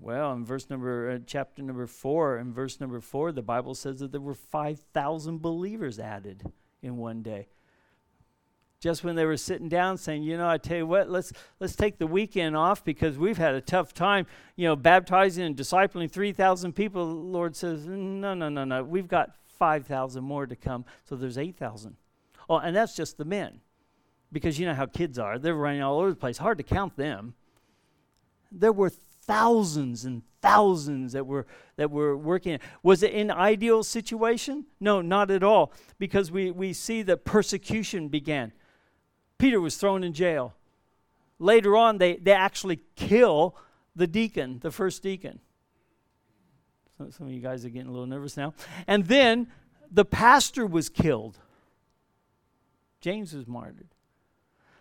Well, 0.00 0.32
in 0.32 0.44
verse 0.44 0.70
number, 0.70 1.10
uh, 1.10 1.18
chapter 1.26 1.62
number 1.62 1.86
four, 1.86 2.38
in 2.38 2.52
verse 2.52 2.80
number 2.80 3.00
four, 3.00 3.32
the 3.32 3.42
Bible 3.42 3.74
says 3.74 3.98
that 3.98 4.12
there 4.12 4.20
were 4.20 4.34
5,000 4.34 5.42
believers 5.42 5.98
added 5.98 6.44
in 6.82 6.96
one 6.96 7.22
day 7.22 7.48
just 8.80 9.02
when 9.02 9.16
they 9.16 9.24
were 9.24 9.36
sitting 9.36 9.68
down 9.68 9.96
saying, 9.96 10.22
you 10.22 10.36
know, 10.36 10.48
I 10.48 10.58
tell 10.58 10.76
you 10.76 10.86
what, 10.86 11.10
let's 11.10 11.32
let's 11.58 11.74
take 11.74 11.98
the 11.98 12.06
weekend 12.06 12.56
off 12.56 12.84
because 12.84 13.18
we've 13.18 13.38
had 13.38 13.54
a 13.54 13.60
tough 13.60 13.92
time, 13.92 14.26
you 14.56 14.66
know, 14.68 14.76
baptizing 14.76 15.44
and 15.44 15.56
discipling 15.56 16.10
3,000 16.10 16.72
people. 16.74 17.06
The 17.06 17.14
Lord 17.14 17.56
says, 17.56 17.86
no, 17.86 18.34
no, 18.34 18.48
no, 18.48 18.64
no. 18.64 18.84
We've 18.84 19.08
got 19.08 19.30
5,000 19.58 20.22
more 20.22 20.46
to 20.46 20.54
come. 20.54 20.84
So 21.04 21.16
there's 21.16 21.38
8,000. 21.38 21.96
Oh, 22.48 22.58
and 22.58 22.74
that's 22.74 22.94
just 22.94 23.18
the 23.18 23.24
men. 23.24 23.60
Because 24.30 24.58
you 24.58 24.66
know 24.66 24.74
how 24.74 24.86
kids 24.86 25.18
are. 25.18 25.38
They're 25.38 25.54
running 25.54 25.82
all 25.82 25.98
over 25.98 26.10
the 26.10 26.16
place. 26.16 26.38
Hard 26.38 26.58
to 26.58 26.64
count 26.64 26.96
them. 26.96 27.34
There 28.52 28.72
were 28.72 28.92
thousands 29.28 30.04
and 30.04 30.22
thousands 30.42 31.12
that 31.12 31.26
were 31.26 31.46
that 31.76 31.90
were 31.92 32.16
working. 32.16 32.58
Was 32.82 33.04
it 33.04 33.14
an 33.14 33.30
ideal 33.30 33.84
situation? 33.84 34.64
No, 34.80 35.00
not 35.00 35.30
at 35.30 35.44
all. 35.44 35.72
Because 35.98 36.32
we, 36.32 36.50
we 36.50 36.72
see 36.72 37.02
that 37.02 37.24
persecution 37.24 38.08
began. 38.08 38.52
Peter 39.38 39.60
was 39.60 39.76
thrown 39.76 40.02
in 40.02 40.12
jail. 40.12 40.54
Later 41.38 41.76
on, 41.76 41.98
they, 41.98 42.16
they 42.16 42.32
actually 42.32 42.80
kill 42.96 43.54
the 43.94 44.08
deacon, 44.08 44.58
the 44.60 44.72
first 44.72 45.04
deacon. 45.04 45.38
So 46.96 47.10
some 47.10 47.28
of 47.28 47.32
you 47.32 47.40
guys 47.40 47.64
are 47.64 47.68
getting 47.68 47.88
a 47.88 47.92
little 47.92 48.06
nervous 48.06 48.36
now. 48.36 48.54
And 48.88 49.06
then 49.06 49.46
the 49.88 50.04
pastor 50.04 50.66
was 50.66 50.88
killed. 50.88 51.38
James 53.00 53.32
was 53.32 53.46
martyred. 53.46 53.94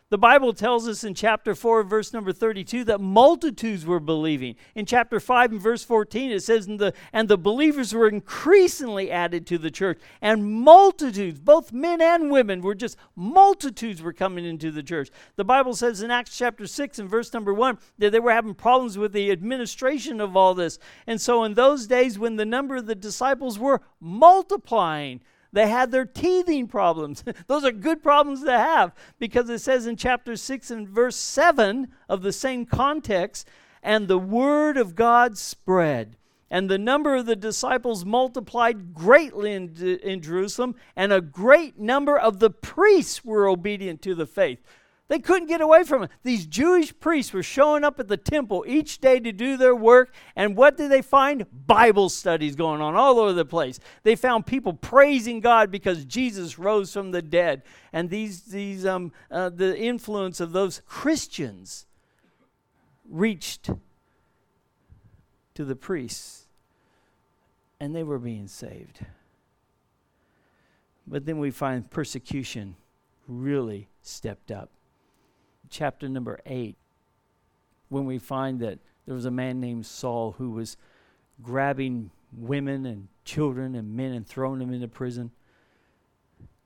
The 0.09 0.17
Bible 0.17 0.53
tells 0.53 0.87
us 0.87 1.03
in 1.03 1.15
chapter 1.15 1.53
4, 1.53 1.83
verse 1.83 2.13
number 2.13 2.31
32, 2.31 2.85
that 2.85 3.01
multitudes 3.01 3.85
were 3.85 3.99
believing. 3.99 4.55
In 4.73 4.85
chapter 4.85 5.19
5 5.19 5.51
and 5.51 5.61
verse 5.61 5.83
14, 5.83 6.31
it 6.31 6.43
says, 6.43 6.65
and 6.65 6.79
the, 6.79 6.93
and 7.11 7.27
the 7.27 7.37
believers 7.37 7.93
were 7.93 8.07
increasingly 8.07 9.11
added 9.11 9.45
to 9.47 9.57
the 9.57 9.69
church. 9.69 9.99
And 10.21 10.45
multitudes, 10.45 11.41
both 11.41 11.73
men 11.73 11.99
and 11.99 12.31
women, 12.31 12.61
were 12.61 12.73
just 12.73 12.95
multitudes 13.17 14.01
were 14.01 14.13
coming 14.13 14.45
into 14.45 14.71
the 14.71 14.81
church. 14.81 15.09
The 15.35 15.43
Bible 15.43 15.73
says 15.73 16.01
in 16.01 16.09
Acts 16.09 16.37
chapter 16.37 16.67
6 16.67 16.99
and 16.99 17.09
verse 17.09 17.33
number 17.33 17.53
1 17.53 17.77
that 17.97 18.13
they 18.13 18.21
were 18.21 18.31
having 18.31 18.55
problems 18.55 18.97
with 18.97 19.11
the 19.11 19.29
administration 19.29 20.21
of 20.21 20.37
all 20.37 20.53
this. 20.53 20.79
And 21.05 21.19
so 21.19 21.43
in 21.43 21.55
those 21.55 21.85
days, 21.85 22.17
when 22.17 22.37
the 22.37 22.45
number 22.45 22.77
of 22.77 22.85
the 22.85 22.95
disciples 22.95 23.59
were 23.59 23.81
multiplying, 23.99 25.19
they 25.51 25.67
had 25.67 25.91
their 25.91 26.05
teething 26.05 26.67
problems. 26.67 27.23
Those 27.47 27.63
are 27.63 27.71
good 27.71 28.03
problems 28.03 28.43
to 28.43 28.57
have 28.57 28.93
because 29.19 29.49
it 29.49 29.59
says 29.59 29.87
in 29.87 29.95
chapter 29.95 30.35
6 30.35 30.71
and 30.71 30.87
verse 30.87 31.15
7 31.15 31.87
of 32.09 32.21
the 32.21 32.33
same 32.33 32.65
context, 32.65 33.47
and 33.81 34.07
the 34.07 34.17
word 34.17 34.77
of 34.77 34.95
God 34.95 35.37
spread. 35.37 36.17
And 36.49 36.69
the 36.69 36.77
number 36.77 37.15
of 37.15 37.25
the 37.25 37.35
disciples 37.35 38.05
multiplied 38.05 38.93
greatly 38.93 39.51
in, 39.51 39.75
in 40.01 40.21
Jerusalem, 40.21 40.75
and 40.95 41.11
a 41.11 41.19
great 41.19 41.77
number 41.77 42.17
of 42.17 42.39
the 42.39 42.49
priests 42.49 43.25
were 43.25 43.49
obedient 43.49 44.01
to 44.03 44.15
the 44.15 44.25
faith. 44.25 44.59
They 45.09 45.19
couldn't 45.19 45.47
get 45.47 45.61
away 45.61 45.83
from 45.83 46.03
it. 46.03 46.11
These 46.23 46.45
Jewish 46.45 46.97
priests 46.99 47.31
were 47.31 47.43
showing 47.43 47.85
up 47.85 47.97
at 47.99 48.09
the 48.09 48.17
temple 48.17 48.65
each 48.67 48.99
day 48.99 49.21
to 49.21 49.31
do 49.31 49.55
their 49.55 49.75
work. 49.75 50.13
And 50.35 50.57
what 50.57 50.75
did 50.75 50.91
they 50.91 51.01
find? 51.01 51.45
Bible 51.65 52.09
studies 52.09 52.57
going 52.57 52.81
on 52.81 52.95
all 52.95 53.17
over 53.19 53.31
the 53.31 53.45
place. 53.45 53.79
They 54.03 54.17
found 54.17 54.45
people 54.45 54.73
praising 54.73 55.39
God 55.39 55.71
because 55.71 56.03
Jesus 56.03 56.59
rose 56.59 56.91
from 56.91 57.11
the 57.11 57.21
dead. 57.21 57.63
And 57.93 58.09
these, 58.09 58.41
these 58.41 58.85
um, 58.85 59.13
uh, 59.31 59.49
the 59.49 59.77
influence 59.79 60.41
of 60.41 60.51
those 60.51 60.81
Christians 60.85 61.85
reached 63.09 63.69
to 65.53 65.63
the 65.63 65.75
priests, 65.75 66.47
and 67.79 67.95
they 67.95 68.03
were 68.03 68.19
being 68.19 68.47
saved. 68.47 69.05
But 71.07 71.25
then 71.25 71.39
we 71.39 71.49
find 71.49 71.89
persecution 71.89 72.75
really 73.25 73.87
stepped 74.01 74.51
up 74.51 74.69
chapter 75.69 76.07
number 76.09 76.39
8 76.45 76.75
when 77.89 78.05
we 78.05 78.17
find 78.17 78.59
that 78.59 78.79
there 79.05 79.15
was 79.15 79.25
a 79.25 79.31
man 79.31 79.59
named 79.59 79.85
Saul 79.85 80.35
who 80.37 80.51
was 80.51 80.77
grabbing 81.41 82.11
women 82.35 82.85
and 82.85 83.07
children 83.23 83.75
and 83.75 83.95
men 83.95 84.11
and 84.11 84.27
throwing 84.27 84.59
them 84.59 84.73
into 84.73 84.87
prison. 84.87 85.31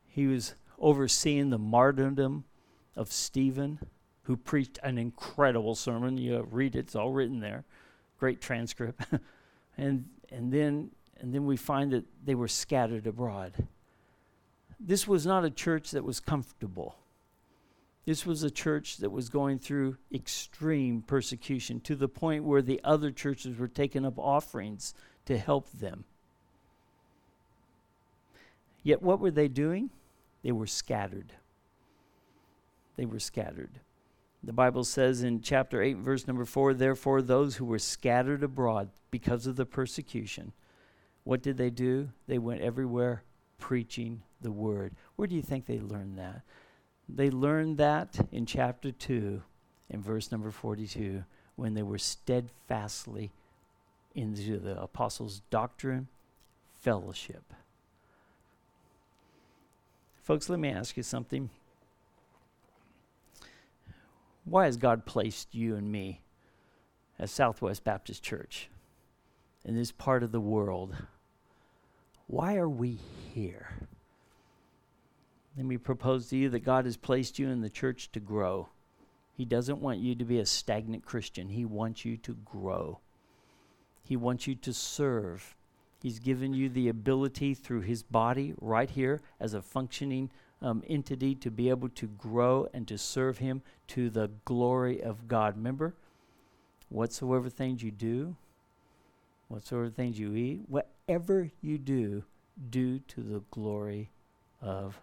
He 0.07 0.27
was 0.27 0.55
overseeing 0.79 1.49
the 1.49 1.57
martyrdom 1.57 2.45
of 2.95 3.11
Stephen, 3.11 3.79
who 4.23 4.35
preached 4.35 4.79
an 4.83 4.97
incredible 4.97 5.75
sermon. 5.75 6.17
You 6.17 6.47
read 6.49 6.75
it, 6.75 6.79
it's 6.79 6.95
all 6.95 7.11
written 7.11 7.39
there. 7.39 7.63
Great 8.19 8.41
transcript. 8.41 9.01
and 9.77 10.05
and 10.31 10.51
then 10.51 10.91
and 11.19 11.33
then 11.33 11.45
we 11.45 11.57
find 11.57 11.91
that 11.91 12.05
they 12.25 12.35
were 12.35 12.47
scattered 12.47 13.05
abroad. 13.07 13.67
This 14.79 15.07
was 15.07 15.25
not 15.25 15.45
a 15.45 15.51
church 15.51 15.91
that 15.91 16.03
was 16.03 16.19
comfortable. 16.19 16.95
This 18.05 18.25
was 18.25 18.43
a 18.43 18.49
church 18.49 18.97
that 18.97 19.11
was 19.11 19.29
going 19.29 19.59
through 19.59 19.97
extreme 20.13 21.01
persecution 21.01 21.79
to 21.81 21.95
the 21.95 22.07
point 22.07 22.43
where 22.43 22.61
the 22.61 22.81
other 22.83 23.11
churches 23.11 23.57
were 23.57 23.67
taking 23.67 24.05
up 24.05 24.17
offerings 24.17 24.93
to 25.25 25.37
help 25.37 25.71
them. 25.71 26.05
Yet, 28.83 29.03
what 29.03 29.19
were 29.19 29.31
they 29.31 29.47
doing? 29.47 29.91
They 30.43 30.51
were 30.51 30.65
scattered. 30.65 31.33
They 32.95 33.05
were 33.05 33.19
scattered. 33.19 33.79
The 34.43 34.53
Bible 34.53 34.83
says 34.83 35.21
in 35.21 35.41
chapter 35.41 35.83
8, 35.83 35.97
verse 35.97 36.25
number 36.25 36.45
4 36.45 36.73
Therefore, 36.73 37.21
those 37.21 37.57
who 37.57 37.65
were 37.65 37.77
scattered 37.77 38.43
abroad 38.43 38.89
because 39.11 39.45
of 39.45 39.55
the 39.55 39.67
persecution, 39.67 40.53
what 41.23 41.43
did 41.43 41.57
they 41.57 41.69
do? 41.69 42.09
They 42.27 42.39
went 42.39 42.61
everywhere 42.61 43.23
preaching 43.59 44.23
the 44.41 44.51
word. 44.51 44.95
Where 45.15 45.27
do 45.27 45.35
you 45.35 45.43
think 45.43 45.67
they 45.67 45.79
learned 45.79 46.17
that? 46.17 46.41
They 47.13 47.29
learned 47.29 47.77
that 47.77 48.27
in 48.31 48.45
chapter 48.45 48.91
2, 48.91 49.41
in 49.89 50.01
verse 50.01 50.31
number 50.31 50.49
42, 50.49 51.23
when 51.55 51.73
they 51.73 51.83
were 51.83 51.97
steadfastly 51.97 53.31
into 54.15 54.57
the 54.57 54.81
apostles' 54.81 55.41
doctrine, 55.49 56.07
fellowship. 56.73 57.53
Folks, 60.23 60.49
let 60.49 60.59
me 60.59 60.69
ask 60.69 60.95
you 60.95 61.03
something. 61.03 61.49
Why 64.45 64.65
has 64.65 64.77
God 64.77 65.05
placed 65.05 65.53
you 65.53 65.75
and 65.75 65.91
me 65.91 66.21
as 67.19 67.29
Southwest 67.29 67.83
Baptist 67.83 68.23
Church 68.23 68.69
in 69.65 69.75
this 69.75 69.91
part 69.91 70.23
of 70.23 70.31
the 70.31 70.39
world? 70.39 70.95
Why 72.27 72.55
are 72.55 72.69
we 72.69 72.99
here? 73.33 73.89
Let 75.57 75.65
me 75.65 75.77
propose 75.77 76.27
to 76.29 76.37
you 76.37 76.49
that 76.49 76.63
God 76.63 76.85
has 76.85 76.95
placed 76.95 77.37
you 77.37 77.49
in 77.49 77.61
the 77.61 77.69
church 77.69 78.11
to 78.13 78.19
grow. 78.19 78.69
He 79.33 79.43
doesn't 79.43 79.81
want 79.81 79.99
you 79.99 80.15
to 80.15 80.23
be 80.23 80.39
a 80.39 80.45
stagnant 80.45 81.05
Christian. 81.05 81.49
He 81.49 81.65
wants 81.65 82.05
you 82.05 82.15
to 82.17 82.35
grow. 82.45 82.99
He 84.03 84.15
wants 84.15 84.47
you 84.47 84.55
to 84.55 84.73
serve. 84.73 85.55
He's 86.01 86.19
given 86.19 86.53
you 86.53 86.69
the 86.69 86.89
ability 86.89 87.53
through 87.53 87.81
His 87.81 88.01
body 88.01 88.53
right 88.61 88.89
here 88.89 89.21
as 89.39 89.53
a 89.53 89.61
functioning 89.61 90.31
um, 90.61 90.83
entity 90.87 91.35
to 91.35 91.51
be 91.51 91.69
able 91.69 91.89
to 91.89 92.07
grow 92.07 92.67
and 92.73 92.87
to 92.87 92.97
serve 92.97 93.39
Him 93.39 93.61
to 93.89 94.09
the 94.09 94.31
glory 94.45 95.01
of 95.01 95.27
God. 95.27 95.57
Remember, 95.57 95.95
whatsoever 96.89 97.49
things 97.49 97.83
you 97.83 97.91
do, 97.91 98.35
whatsoever 99.47 99.89
things 99.89 100.17
you 100.17 100.33
eat, 100.33 100.61
whatever 100.67 101.51
you 101.61 101.77
do, 101.77 102.23
do 102.69 102.99
to 102.99 103.21
the 103.21 103.41
glory 103.51 104.11
of 104.61 104.99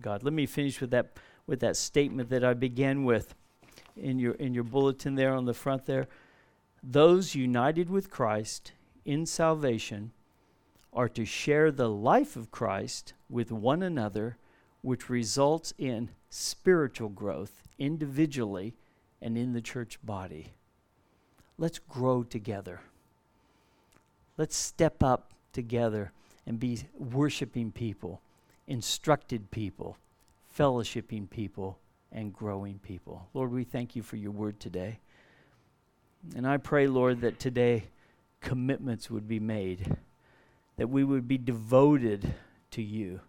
God. 0.00 0.22
Let 0.22 0.32
me 0.32 0.46
finish 0.46 0.80
with 0.80 0.90
that 0.90 1.12
with 1.46 1.60
that 1.60 1.76
statement 1.76 2.30
that 2.30 2.42
I 2.44 2.54
began 2.54 3.04
with 3.04 3.34
in 3.96 4.18
your 4.18 4.34
in 4.34 4.54
your 4.54 4.64
bulletin 4.64 5.14
there 5.14 5.34
on 5.34 5.44
the 5.44 5.54
front 5.54 5.86
there. 5.86 6.08
Those 6.82 7.34
united 7.34 7.88
with 7.88 8.10
Christ 8.10 8.72
in 9.04 9.26
salvation 9.26 10.12
are 10.92 11.08
to 11.08 11.24
share 11.24 11.70
the 11.70 11.88
life 11.88 12.36
of 12.36 12.50
Christ 12.50 13.14
with 13.28 13.50
one 13.50 13.82
another, 13.82 14.36
which 14.82 15.10
results 15.10 15.74
in 15.78 16.10
spiritual 16.30 17.08
growth 17.08 17.62
individually 17.78 18.74
and 19.20 19.36
in 19.36 19.52
the 19.52 19.60
church 19.60 19.98
body. 20.04 20.52
Let's 21.58 21.78
grow 21.78 22.22
together. 22.22 22.80
Let's 24.36 24.56
step 24.56 25.02
up 25.02 25.32
together 25.52 26.12
and 26.46 26.60
be 26.60 26.80
worshiping 26.98 27.72
people, 27.72 28.20
instructed 28.66 29.50
people, 29.50 29.96
fellowshipping 30.56 31.28
people, 31.28 31.78
and 32.12 32.32
growing 32.32 32.78
people. 32.78 33.28
Lord, 33.34 33.50
we 33.50 33.64
thank 33.64 33.96
you 33.96 34.02
for 34.02 34.16
your 34.16 34.30
word 34.30 34.60
today. 34.60 35.00
And 36.36 36.46
I 36.46 36.56
pray, 36.56 36.86
Lord, 36.86 37.20
that 37.20 37.38
today 37.38 37.84
commitments 38.40 39.10
would 39.10 39.28
be 39.28 39.40
made, 39.40 39.96
that 40.76 40.88
we 40.88 41.04
would 41.04 41.26
be 41.26 41.38
devoted 41.38 42.34
to 42.70 42.82
you, 42.82 43.20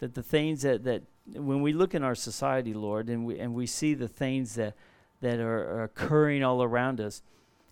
that 0.00 0.14
the 0.14 0.22
things 0.22 0.62
that, 0.62 0.84
that 0.84 1.02
when 1.32 1.62
we 1.62 1.72
look 1.72 1.94
in 1.94 2.02
our 2.02 2.14
society, 2.14 2.74
Lord, 2.74 3.08
and 3.08 3.26
we, 3.26 3.38
and 3.38 3.54
we 3.54 3.66
see 3.66 3.94
the 3.94 4.08
things 4.08 4.54
that, 4.54 4.74
that 5.20 5.40
are, 5.40 5.80
are 5.80 5.82
occurring 5.84 6.44
all 6.44 6.62
around 6.62 7.00
us, 7.00 7.22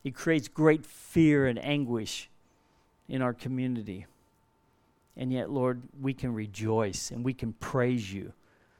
it 0.03 0.15
creates 0.15 0.49
great 0.49 0.85
fear 0.85 1.47
and 1.47 1.63
anguish 1.65 2.31
in 3.09 3.23
our 3.23 3.35
community. 3.35 4.07
And 5.17 5.33
yet, 5.33 5.51
Lord, 5.51 5.83
we 6.01 6.13
can 6.13 6.35
rejoice 6.35 7.11
and 7.11 7.25
we 7.25 7.33
can 7.33 7.55
praise 7.55 8.13
you 8.13 8.33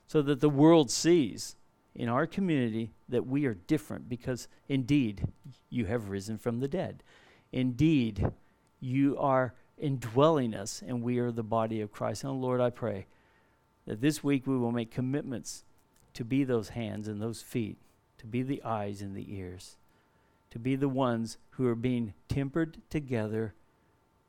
so 0.07 0.23
that 0.23 0.41
the 0.41 0.51
world 0.51 0.91
sees 0.91 1.57
in 1.95 2.09
our 2.09 2.27
community 2.27 2.93
that 3.09 3.27
we 3.27 3.47
are 3.47 3.55
different 3.55 4.09
because 4.09 4.49
indeed 4.69 5.27
you 5.71 5.87
have 5.87 6.11
risen 6.11 6.37
from 6.37 6.61
the 6.61 6.69
dead. 6.69 7.03
Indeed, 7.53 8.31
you 8.81 9.17
are 9.19 9.55
indwelling 9.79 10.55
us 10.55 10.83
and 10.87 11.03
we 11.03 11.19
are 11.19 11.33
the 11.33 11.43
body 11.43 11.81
of 11.81 11.93
Christ. 11.93 12.25
And 12.25 12.41
Lord, 12.41 12.61
I 12.61 12.71
pray 12.71 13.07
that 13.87 14.01
this 14.01 14.23
week 14.23 14.47
we 14.47 14.59
will 14.59 14.73
make 14.73 14.91
commitments 14.91 15.65
to 16.15 16.25
be 16.25 16.45
those 16.45 16.71
hands 16.71 17.09
and 17.09 17.21
those 17.21 17.43
feet, 17.43 17.79
to 18.19 18.27
be 18.27 18.43
the 18.43 18.63
eyes 18.63 19.01
and 19.01 19.17
the 19.17 19.35
ears, 19.35 19.77
to 20.51 20.59
be 20.59 20.77
the 20.77 20.89
ones 20.89 21.39
who 21.51 21.67
are 21.67 21.75
being 21.75 22.15
tempered 22.29 22.79
together 22.91 23.55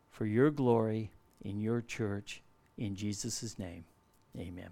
for 0.10 0.26
your 0.26 0.52
glory 0.52 1.12
in 1.42 1.60
your 1.60 1.82
church. 1.82 2.42
In 2.78 2.96
Jesus' 2.96 3.58
name, 3.58 3.86
amen. 4.38 4.70